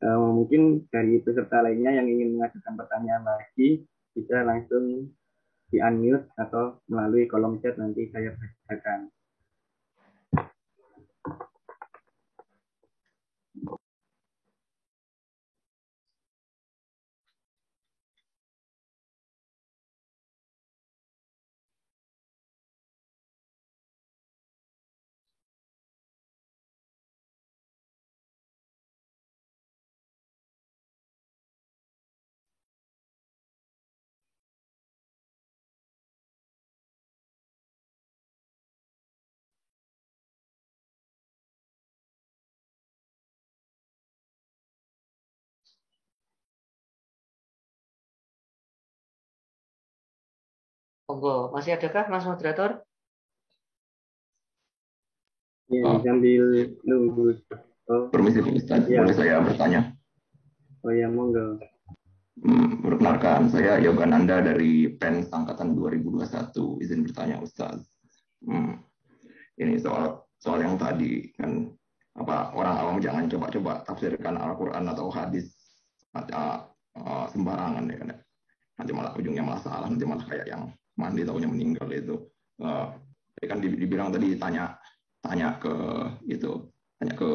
[0.01, 3.85] Uh, mungkin dari peserta lainnya yang ingin mengajukan pertanyaan lagi
[4.17, 5.13] bisa langsung
[5.69, 9.13] di unmute atau melalui kolom chat nanti saya bacakan.
[51.09, 52.85] Monggo, masih adakah Mas moderator?
[55.73, 55.97] Ya, Oh.
[56.05, 57.33] sambil nunggu.
[57.89, 59.01] Oh, Permisi Ustaz, Iya.
[59.01, 59.97] boleh saya bertanya?
[60.85, 61.57] oh ya, monggo.
[62.45, 66.77] Hmm, perkenalkan, saya Yogananda dari PEN Angkatan 2021.
[66.77, 67.89] Izin bertanya Ustaz.
[68.45, 68.77] Hmm,
[69.57, 71.67] ini soal soal yang tadi kan
[72.15, 75.51] apa orang awam jangan coba-coba tafsirkan Al-Qur'an atau hadis
[76.15, 76.63] uh,
[76.95, 78.13] uh, sembarangan ya kan.
[78.13, 78.17] ya.
[78.79, 80.69] Nanti malah ujungnya malah salah, nanti malah kayak yang
[80.99, 82.15] mandi tahunya meninggal itu.
[82.59, 82.91] Uh,
[83.39, 84.75] kan di- dibilang tadi tanya
[85.23, 85.71] tanya ke
[86.27, 86.67] itu,
[86.99, 87.29] tanya ke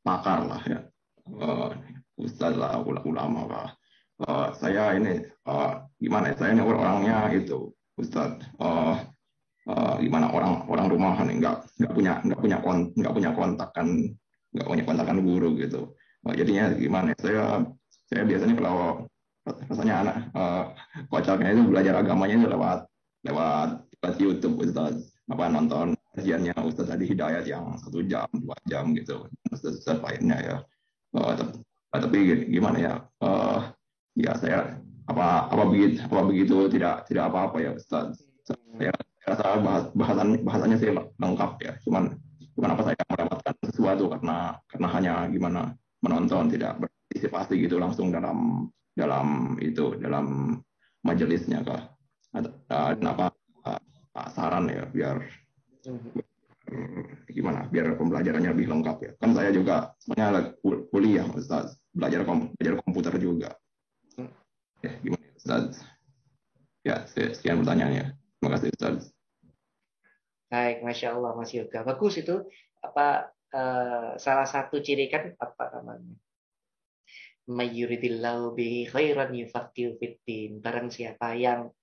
[0.00, 0.80] pakar lah ya.
[1.28, 1.68] Uh,
[2.16, 3.68] Ustaz lah, ula- ulama lah.
[4.14, 6.34] Eh, saya ini eh, gimana ya?
[6.38, 8.94] Saya ini orangnya itu Ustadz eh,
[9.66, 13.90] eh, gimana orang orang rumahan nggak nggak punya nggak punya kon nggak punya kontak kan
[14.54, 15.98] nggak punya kontakan guru gitu.
[16.30, 17.10] Eh, jadinya gimana?
[17.10, 17.44] ya, Saya
[18.06, 18.76] saya biasanya kalau
[19.66, 20.64] rasanya anak eh,
[21.10, 22.78] kocaknya itu belajar agamanya itu lewat
[23.24, 28.92] lewat lewat YouTube Ustadz apa nonton kajiannya Ustadz Adi Hidayat yang satu jam dua jam
[28.94, 30.56] gitu Ustadz Ustadz lainnya ya.
[31.14, 31.52] Eh, tapi,
[31.90, 32.18] tapi
[32.52, 32.94] gimana ya?
[33.24, 33.58] Eh,
[34.14, 38.92] ya saya apa apa begitu apa begitu tidak tidak apa apa ya Ustaz saya
[39.24, 42.16] rasa bahas, bahasan bahasannya sih lengkap ya cuman
[42.56, 44.36] cuman apa saya melewatkan sesuatu karena
[44.70, 45.62] karena hanya gimana
[46.00, 50.56] menonton tidak berpartisipasi gitu langsung dalam dalam itu dalam
[51.04, 51.93] majelisnya kah
[52.34, 52.54] Ada-
[52.98, 53.26] dan apa
[54.14, 55.22] Pak saran ya biar
[55.86, 59.12] hmm, gimana biar pembelajarannya lebih lengkap ya.
[59.18, 60.54] Kan saya juga sebenarnya
[60.90, 61.74] kuliah Ustaz.
[61.94, 63.50] Belajar kom- belajar komputer juga.
[64.82, 65.82] Ya gimana Ustaz?
[66.86, 68.14] Ya se- sekian pertanyaannya.
[68.14, 68.96] Terima kasih Ustaz.
[70.46, 71.82] Baik, masya Allah Mas Yoga.
[71.82, 72.46] Bagus itu
[72.78, 76.14] apa eh, salah satu ciri kan apa namanya?
[77.50, 80.62] Mayuridillahu bihi khairan yufaqihu fiddin.
[80.62, 81.74] Barang siapa yang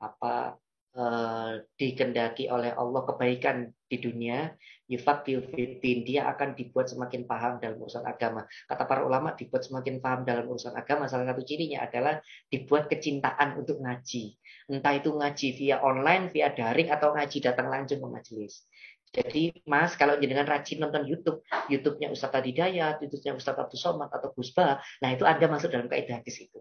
[0.00, 0.56] apa
[0.96, 4.50] eh, dikendaki oleh Allah kebaikan di dunia,
[4.90, 8.42] yufaqihu fiddin, dia akan dibuat semakin paham dalam urusan agama.
[8.66, 12.18] Kata para ulama dibuat semakin paham dalam urusan agama salah satu cirinya adalah
[12.50, 14.34] dibuat kecintaan untuk ngaji.
[14.66, 18.66] Entah itu ngaji via online, via daring atau ngaji datang langsung ke majelis.
[19.14, 21.40] Jadi Mas, kalau jenengan rajin nonton YouTube,
[21.70, 26.20] YouTube-nya Ustadz Adidayat, YouTube-nya Ustadz Abdul Somad atau Gusba, nah itu Anda masuk dalam kaidah
[26.20, 26.60] hadis itu.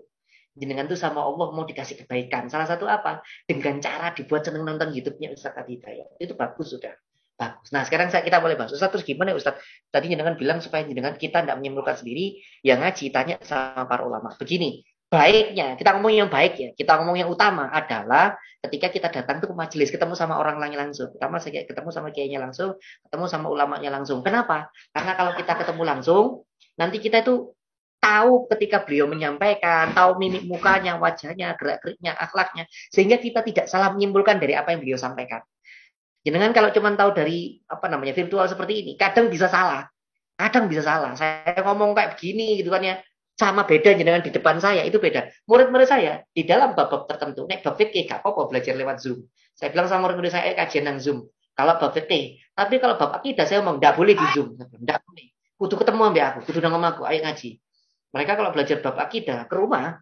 [0.56, 2.48] Jenengan tuh sama Allah mau dikasih kebaikan.
[2.48, 3.20] Salah satu apa?
[3.44, 6.16] Dengan cara dibuat seneng nonton YouTube-nya Ustadz Adidayat.
[6.16, 6.96] Itu bagus sudah.
[7.36, 7.76] Bagus.
[7.76, 8.72] Nah sekarang saya, kita boleh bahas.
[8.72, 9.60] Ustadz terus gimana ya Ustadz?
[9.92, 14.32] Tadi jenengan bilang supaya jenengan kita tidak menyimpulkan sendiri, yang ngaji tanya sama para ulama.
[14.40, 18.36] Begini, baiknya kita ngomong yang baik ya kita ngomong yang utama adalah
[18.68, 22.10] ketika kita datang tuh ke majelis ketemu sama orang lain langsung pertama saya ketemu sama
[22.12, 22.76] kiainya langsung
[23.08, 26.26] ketemu sama ulamanya langsung kenapa karena kalau kita ketemu langsung
[26.76, 27.55] nanti kita itu
[28.06, 33.90] tahu ketika beliau menyampaikan tahu mimik mukanya wajahnya gerak geriknya akhlaknya sehingga kita tidak salah
[33.98, 35.42] menyimpulkan dari apa yang beliau sampaikan
[36.22, 39.90] jenengan kalau cuma tahu dari apa namanya virtual seperti ini kadang bisa salah
[40.38, 42.96] kadang bisa salah saya ngomong kayak begini gitu kan ya
[43.36, 45.28] sama beda dengan di depan saya itu beda.
[45.52, 49.28] Murid-murid saya di dalam bab-bab tertentu, nek bab fikih gak apa-apa belajar lewat Zoom.
[49.52, 51.28] Saya bilang sama murid-murid saya eh, kajian nang Zoom.
[51.52, 55.28] Kalau bab fikih, tapi kalau bab akidah saya ngomong enggak boleh di Zoom, enggak boleh.
[55.56, 57.50] Kudu ketemu ambil aku, kudu nang aku, ayo ngaji.
[58.16, 60.00] Mereka kalau belajar bab akidah ke rumah,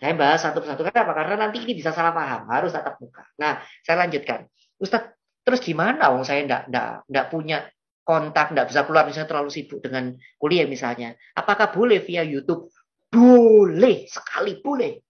[0.00, 1.12] saya bahas satu persatu kenapa?
[1.12, 3.28] Karena nanti ini bisa salah paham, harus tatap muka.
[3.36, 4.48] Nah, saya lanjutkan.
[4.80, 5.12] Ustadz,
[5.44, 6.08] terus gimana?
[6.08, 7.58] Wong saya enggak, enggak, enggak punya
[8.00, 11.12] kontak, enggak bisa keluar, misalnya terlalu sibuk dengan kuliah misalnya.
[11.36, 12.72] Apakah boleh via YouTube?
[13.12, 15.03] Boleh, sekali boleh.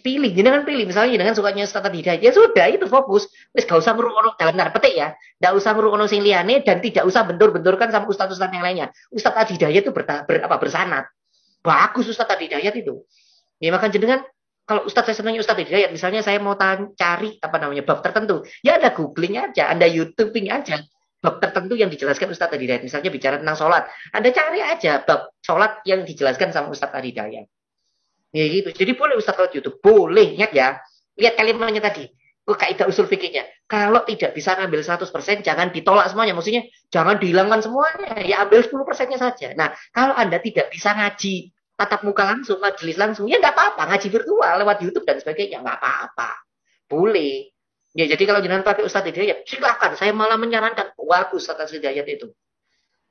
[0.00, 0.88] Pilih, jangan pilih.
[0.88, 3.30] Misalnya dengan sukanya Ustaz Hidayat, ya sudah itu fokus.
[3.52, 5.14] Wis gak usah ngrungokno dalam tanda petik ya.
[5.38, 8.86] Gak usah ngrungokno sing liyane dan tidak usah bentur-benturkan sama ustaz-ustaz yang lainnya.
[9.12, 11.04] Ustaz Hidayat itu ber, ber, apa, bersanat.
[11.60, 13.04] Bagus Ustaz Hidayat itu.
[13.62, 14.20] Ya makan jenengan
[14.64, 16.56] kalau Ustadz saya senangnya Ustadz Hidayat, misalnya saya mau
[16.96, 20.80] cari apa namanya bab tertentu, ya ada googling aja, anda youtubing aja
[21.20, 22.80] bab tertentu yang dijelaskan Ustadz Hidayat.
[22.80, 23.84] Misalnya bicara tentang sholat,
[24.16, 27.44] anda cari aja bab sholat yang dijelaskan sama Ustadz Hidayat.
[28.34, 28.74] Ya gitu.
[28.74, 30.82] Jadi boleh Ustadz lewat YouTube, boleh ingat ya.
[31.14, 32.10] Lihat kalimatnya tadi.
[32.44, 33.46] Kaidah usul fikihnya.
[33.64, 36.36] Kalau tidak bisa ngambil 100%, jangan ditolak semuanya.
[36.36, 38.20] Maksudnya, jangan dihilangkan semuanya.
[38.20, 39.56] Ya ambil 10%-nya saja.
[39.56, 44.08] Nah, kalau Anda tidak bisa ngaji tatap muka langsung, majelis langsung, ya nggak apa-apa, ngaji
[44.10, 46.30] virtual lewat YouTube dan sebagainya, nggak apa-apa,
[46.86, 47.50] boleh.
[47.94, 49.94] Ya jadi kalau jangan pakai Ustadz Hidayat, silakan.
[49.94, 52.30] Saya malah menyarankan bagus Ustadz Hidayat itu.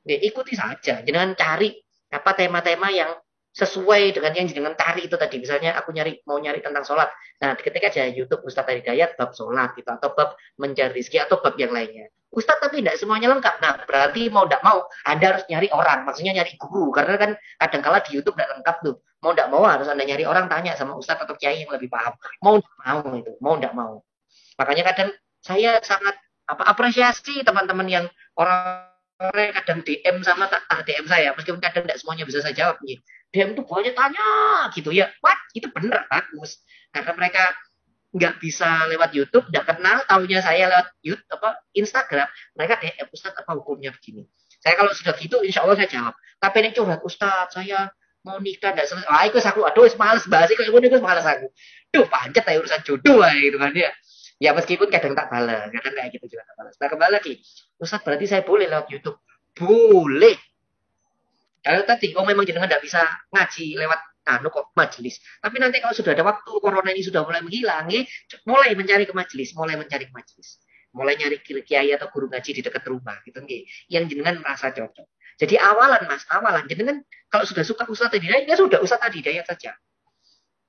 [0.04, 1.72] Ya, ikuti saja, jangan cari
[2.12, 3.16] apa tema-tema yang
[3.54, 5.38] sesuai dengan yang jangan cari itu tadi.
[5.38, 9.78] Misalnya aku nyari mau nyari tentang sholat, nah ketika aja YouTube Ustadz Hidayat bab sholat
[9.78, 12.10] gitu atau bab mencari rezeki atau bab yang lainnya.
[12.34, 13.62] Ustadz tapi tidak semuanya lengkap.
[13.62, 16.02] Nah, berarti mau tidak mau, Anda harus nyari orang.
[16.02, 16.90] Maksudnya nyari guru.
[16.90, 17.32] Karena kan
[17.62, 18.96] kadang-kala di Youtube tidak lengkap tuh.
[19.22, 22.18] Mau tidak mau harus Anda nyari orang tanya sama Ustadz atau Kiai yang lebih paham.
[22.42, 23.32] Mau tidak mau itu.
[23.38, 23.94] Mau tidak mau.
[24.58, 25.10] Makanya kadang
[25.46, 26.18] saya sangat
[26.50, 28.90] apa apresiasi teman-teman yang orang
[29.32, 33.00] kadang DM sama tak DM saya meskipun kadang tidak semuanya bisa saya jawab nih
[33.34, 36.62] DM tuh banyak tanya gitu ya what itu bener bagus
[36.94, 37.50] karena mereka
[38.14, 43.42] nggak bisa lewat YouTube, nggak kenal, tahunya saya lewat YouTube apa Instagram, mereka DM Ustadz
[43.42, 44.30] apa hukumnya begini.
[44.62, 46.14] Saya kalau sudah gitu, insya Allah saya jawab.
[46.38, 47.90] Tapi ini curhat Ustadz, saya
[48.22, 49.10] mau nikah nggak selesai.
[49.10, 51.50] Ah, itu aku, aduh, males bahas itu, itu males aku.
[51.90, 53.90] Duh, panjat ya urusan jodoh ya gitu kan ya.
[54.38, 56.74] Ya meskipun kadang tak balas, kadang kayak gitu juga tak balas.
[56.78, 57.34] Nah kembali lagi,
[57.82, 59.18] Ustadz berarti saya boleh lewat YouTube?
[59.58, 60.38] Boleh.
[61.64, 63.00] Kalau tadi, oh memang jenengan nggak bisa
[63.32, 65.20] ngaji lewat anu kok majelis.
[65.40, 68.04] Tapi nanti kalau sudah ada waktu corona ini sudah mulai menghilang, ya,
[68.48, 70.60] mulai mencari ke majelis, mulai mencari ke majelis.
[70.94, 73.66] Mulai nyari kiai atau guru ngaji di dekat rumah gitu nggih.
[73.90, 75.08] Yang jenengan merasa cocok.
[75.42, 77.02] Jadi awalan Mas, awalan jenengan
[77.34, 79.74] kalau sudah suka Ustaz Hidayat ya sudah Ustaz Hidayat saja.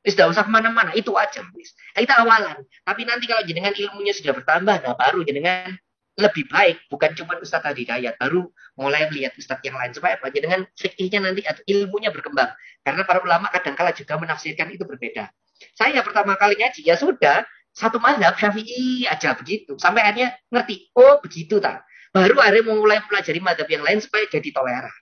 [0.05, 1.41] Tidak usah ke mana-mana, itu aja.
[1.41, 2.61] Nah, itu awalan.
[2.85, 5.81] Tapi nanti kalau jenengan ilmunya sudah bertambah, nah baru jenengan
[6.15, 8.47] lebih baik bukan cuma Ustadz Hidayat baru
[8.79, 9.91] mulai melihat Ustadz yang lain.
[9.91, 12.55] Supaya apa dengan fikihnya nanti atau ilmunya berkembang.
[12.87, 15.27] Karena para ulama kadang kala juga menafsirkan itu berbeda.
[15.75, 17.43] Saya pertama kali ngaji ya sudah
[17.75, 19.75] satu mazhab syafi'i aja begitu.
[19.83, 21.83] Sampai akhirnya ngerti oh begitu tak?
[22.15, 24.95] Baru akhirnya mulai pelajari mazhab yang lain supaya jadi toleran.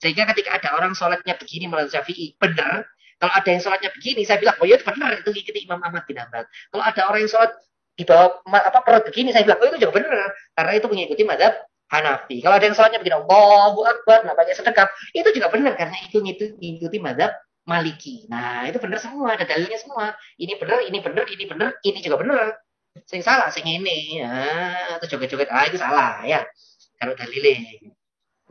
[0.00, 2.88] Sehingga ketika ada orang sholatnya begini menurut syafi'i benar.
[3.20, 6.18] Kalau ada yang sholatnya begini saya bilang oh ya benar itu ikuti Imam Ahmad bin
[6.18, 6.44] Ambal
[6.74, 7.56] kalau ada orang yang sholat
[7.94, 10.28] di bawah apa perut begini saya bilang oh itu juga benar
[10.58, 11.54] karena itu mengikuti madhab
[11.94, 12.42] Hanafi.
[12.42, 16.98] Kalau ada yang sholatnya begini Allahu Akbar, nampaknya sedekap, itu juga benar karena itu mengikuti
[16.98, 17.30] madhab
[17.64, 18.28] Maliki.
[18.28, 20.12] Nah, itu benar semua, ada dalilnya semua.
[20.36, 22.60] Ini benar, ini benar, ini benar, ini juga benar.
[23.08, 24.20] Sing salah, sing ini.
[24.20, 26.44] Nah, atau joget-joget, ah itu salah ya.
[27.00, 27.88] Kalau dalilnya.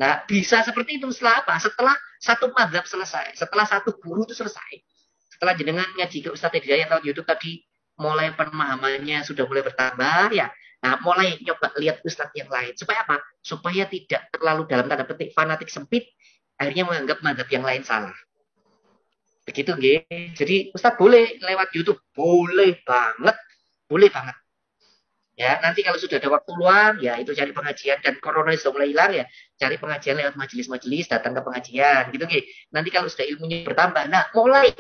[0.02, 1.62] Nah, bisa seperti itu setelah apa?
[1.62, 4.82] Setelah satu madhab selesai, setelah satu guru itu selesai.
[5.30, 7.62] Setelah jenengan ngaji ke Ustadz Hidayat atau YouTube tadi
[7.98, 10.50] mulai pemahamannya sudah mulai bertambah ya.
[10.84, 12.74] Nah mulai coba lihat ustadz yang lain.
[12.76, 13.22] Supaya apa?
[13.40, 16.12] Supaya tidak terlalu dalam tanda petik fanatik sempit
[16.58, 18.16] akhirnya menganggap madhab yang lain salah.
[19.44, 19.98] Begitu nggih
[20.36, 22.00] jadi ustadz boleh lewat YouTube.
[22.12, 23.38] Boleh banget.
[23.88, 24.36] Boleh banget.
[25.34, 27.98] Ya nanti kalau sudah ada waktu luang ya itu cari pengajian.
[28.04, 29.26] Dan corona sudah mulai hilang ya
[29.58, 32.12] cari pengajian lewat majelis-majelis datang ke pengajian.
[32.12, 32.44] Gitu nggih
[32.76, 34.76] nanti kalau sudah ilmunya bertambah nah mulai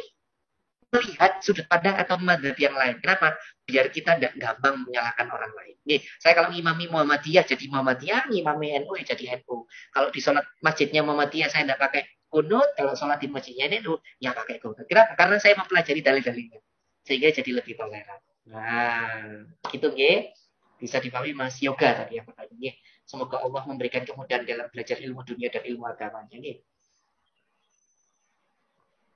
[0.93, 3.01] melihat sudut pandang atau madhab yang lain.
[3.01, 3.33] Kenapa?
[3.65, 5.75] Biar kita tidak gampang menyalahkan orang lain.
[5.89, 9.65] Nih, saya kalau ngimami Muhammadiyah jadi Muhammadiyah, ngimami NU ya jadi NU.
[9.89, 14.37] Kalau di sholat masjidnya Muhammadiyah saya tidak pakai kunut, kalau sholat di masjidnya NU ya
[14.37, 14.85] pakai kunut.
[14.85, 15.17] Kenapa?
[15.17, 16.59] Karena saya mempelajari dalil-dalilnya.
[17.03, 18.21] Sehingga jadi lebih toleran.
[18.47, 20.31] Nah, itu nggih.
[20.77, 22.75] Bisa dipahami Mas Yoga tadi yang pertanyaan.
[23.07, 26.35] Semoga Allah memberikan kemudahan dalam belajar ilmu dunia dan ilmu agamanya.
[26.39, 26.59] Nih.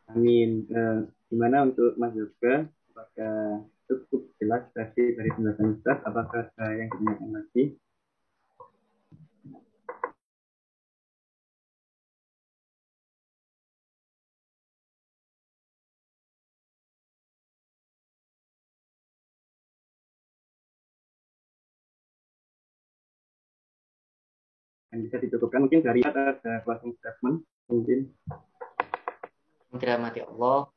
[0.07, 0.63] Amin.
[0.71, 2.63] Uh, gimana untuk Mas Yoga?
[2.95, 5.99] Apakah cukup jelas tadi dari penjelasan Ustaz?
[6.07, 7.63] Apakah ada yang ditanyakan lagi?
[24.97, 28.09] yang bisa dicukupkan mungkin dari ada closing statement mungkin
[29.77, 30.67] dirahmati Allah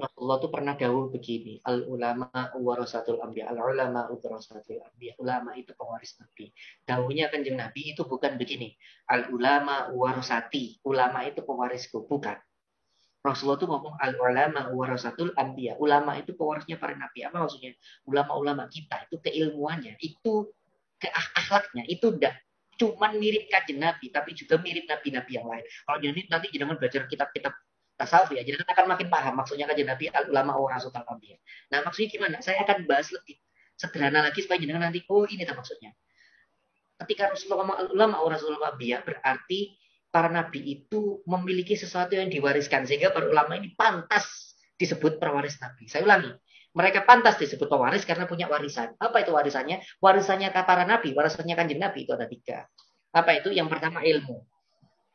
[0.00, 5.12] Rasulullah itu pernah dahulu begini al ulama warasatul anbiya al ulama warasatul anbiya.
[5.20, 6.48] Ulama itu pewaris nabi.
[6.88, 8.72] Dahulunya kanjeng nabi itu bukan begini.
[9.12, 12.40] Al ulama warasati ulama itu pewarisku bukan.
[13.20, 15.76] Rasulullah itu ngomong al ulama warasatul anbiya.
[15.76, 17.28] Ulama itu pewarisnya para nabi.
[17.28, 17.76] Apa maksudnya?
[18.08, 20.48] Ulama-ulama kita itu keilmuannya itu
[20.96, 22.08] ke akhlaknya itu
[22.80, 25.64] cuman mirip kajian Nabi, tapi juga mirip Nabi-Nabi yang lain.
[25.84, 27.52] Kalau jadi nanti jangan belajar kitab-kitab
[28.00, 30.88] tasawuf ya, jadi akan makin paham maksudnya kajian Nabi ulama orang rasul
[31.20, 31.36] ya.
[31.68, 32.36] Nah maksudnya gimana?
[32.40, 33.36] Saya akan bahas lebih
[33.76, 35.92] sederhana lagi supaya jangan nanti oh ini tak maksudnya.
[37.00, 39.76] Ketika Rasulullah ngomong ulama orang rasul ya, berarti
[40.12, 45.86] para nabi itu memiliki sesuatu yang diwariskan sehingga para ulama ini pantas disebut pewaris nabi.
[45.86, 46.34] Saya ulangi,
[46.70, 48.94] mereka pantas disebut pewaris karena punya warisan.
[48.98, 49.82] Apa itu warisannya?
[49.98, 52.66] Warisannya para nabi, warisannya kanjeng nabi itu ada tiga.
[53.10, 53.50] Apa itu?
[53.50, 54.46] Yang pertama ilmu.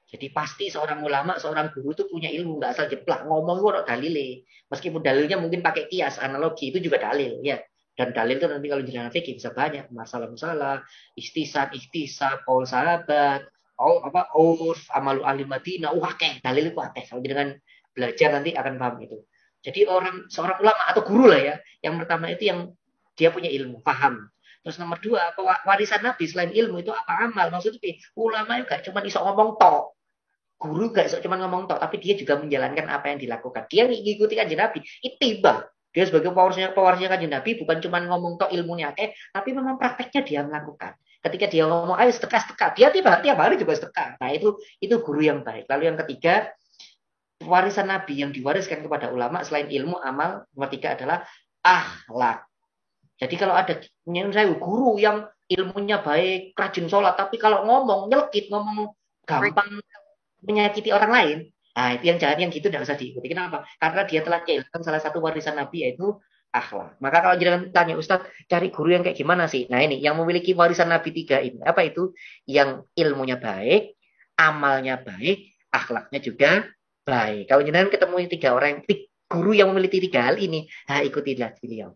[0.05, 4.45] Jadi pasti seorang ulama, seorang guru itu punya ilmu, nggak asal jeplak ngomong kok dalile.
[4.69, 7.57] Meskipun dalilnya mungkin pakai kias, analogi itu juga dalil, ya.
[7.95, 10.83] Dan dalil itu nanti kalau jalan fikih bisa banyak masalah-masalah,
[11.15, 13.47] istisan, ikhtisab, kaul sahabat,
[13.79, 16.13] oh apa urf, amalu ahli Madinah, wah
[16.43, 17.03] dalil itu akeh.
[17.07, 17.55] Kalau dengan
[17.95, 19.17] belajar nanti akan paham itu.
[19.65, 22.69] Jadi orang seorang ulama atau guru lah ya, yang pertama itu yang
[23.17, 24.29] dia punya ilmu, paham.
[24.61, 25.33] Terus nomor dua,
[25.65, 27.49] warisan Nabi selain ilmu itu apa amal?
[27.49, 29.97] Maksudnya ulama itu gak cuma iso ngomong tok.
[30.61, 33.65] Guru gak iso cuma ngomong tok, tapi dia juga menjalankan apa yang dilakukan.
[33.69, 34.85] Dia ngikuti kanjeng Nabi,
[35.17, 35.65] tiba.
[35.95, 40.21] Dia sebagai pewarisnya pewarisnya kanjeng Nabi bukan cuma ngomong tok ilmunya eh, tapi memang prakteknya
[40.27, 40.91] dia melakukan.
[41.23, 42.43] Ketika dia ngomong ayo sedekah,
[42.75, 44.19] dia tiba tiap hari juga sedekah.
[44.19, 45.65] Nah itu itu guru yang baik.
[45.71, 46.51] Lalu yang ketiga
[47.43, 51.27] warisan Nabi yang diwariskan kepada ulama selain ilmu amal nomor tiga adalah
[51.59, 52.47] akhlak
[53.15, 53.79] jadi kalau ada
[54.11, 58.91] saya guru yang ilmunya baik, rajin sholat, tapi kalau ngomong nyelkit, ngomong
[59.23, 59.79] gampang
[60.43, 61.37] menyakiti orang lain,
[61.73, 63.31] nah itu yang jahat yang gitu tidak usah diikuti.
[63.31, 63.65] Kenapa?
[63.79, 66.17] Karena dia telah kehilangan salah satu warisan Nabi yaitu
[66.53, 66.99] akhlak.
[66.99, 68.21] Maka kalau jangan tanya Ustaz,
[68.51, 69.65] cari guru yang kayak gimana sih?
[69.71, 72.13] Nah ini yang memiliki warisan Nabi tiga ini apa itu?
[72.45, 73.95] Yang ilmunya baik,
[74.37, 76.49] amalnya baik, akhlaknya juga
[77.05, 77.47] baik.
[77.47, 78.81] Kalau jangan ketemu tiga orang,
[79.29, 81.93] guru yang memiliki tiga hal ini, nah ikutilah beliau.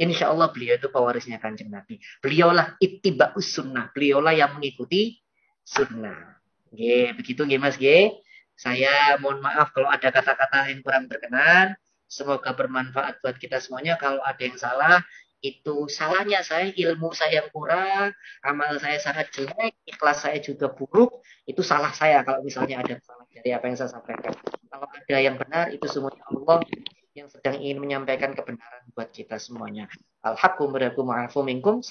[0.00, 2.00] Insya Allah beliau itu pewarisnya kanjeng Nabi.
[2.24, 3.92] Beliaulah ittiba sunnah.
[3.92, 5.20] Beliaulah yang mengikuti
[5.62, 6.40] sunnah.
[6.72, 8.10] Oke, begitu nggih Mas G.
[8.56, 11.76] Saya mohon maaf kalau ada kata-kata yang kurang berkenan.
[12.08, 14.00] Semoga bermanfaat buat kita semuanya.
[14.00, 15.00] Kalau ada yang salah,
[15.42, 18.14] itu salahnya saya, ilmu saya kurang,
[18.46, 21.18] amal saya sangat jelek, ikhlas saya juga buruk,
[21.50, 24.36] itu salah saya kalau misalnya ada salah dari apa yang saya sampaikan.
[24.68, 26.58] Kalau ada yang benar, itu semuanya Allah
[27.12, 29.88] yang sedang ingin menyampaikan kebenaran buat kita semuanya.
[30.24, 30.96] Alhamdulillah,
[31.44, 31.84] minkum.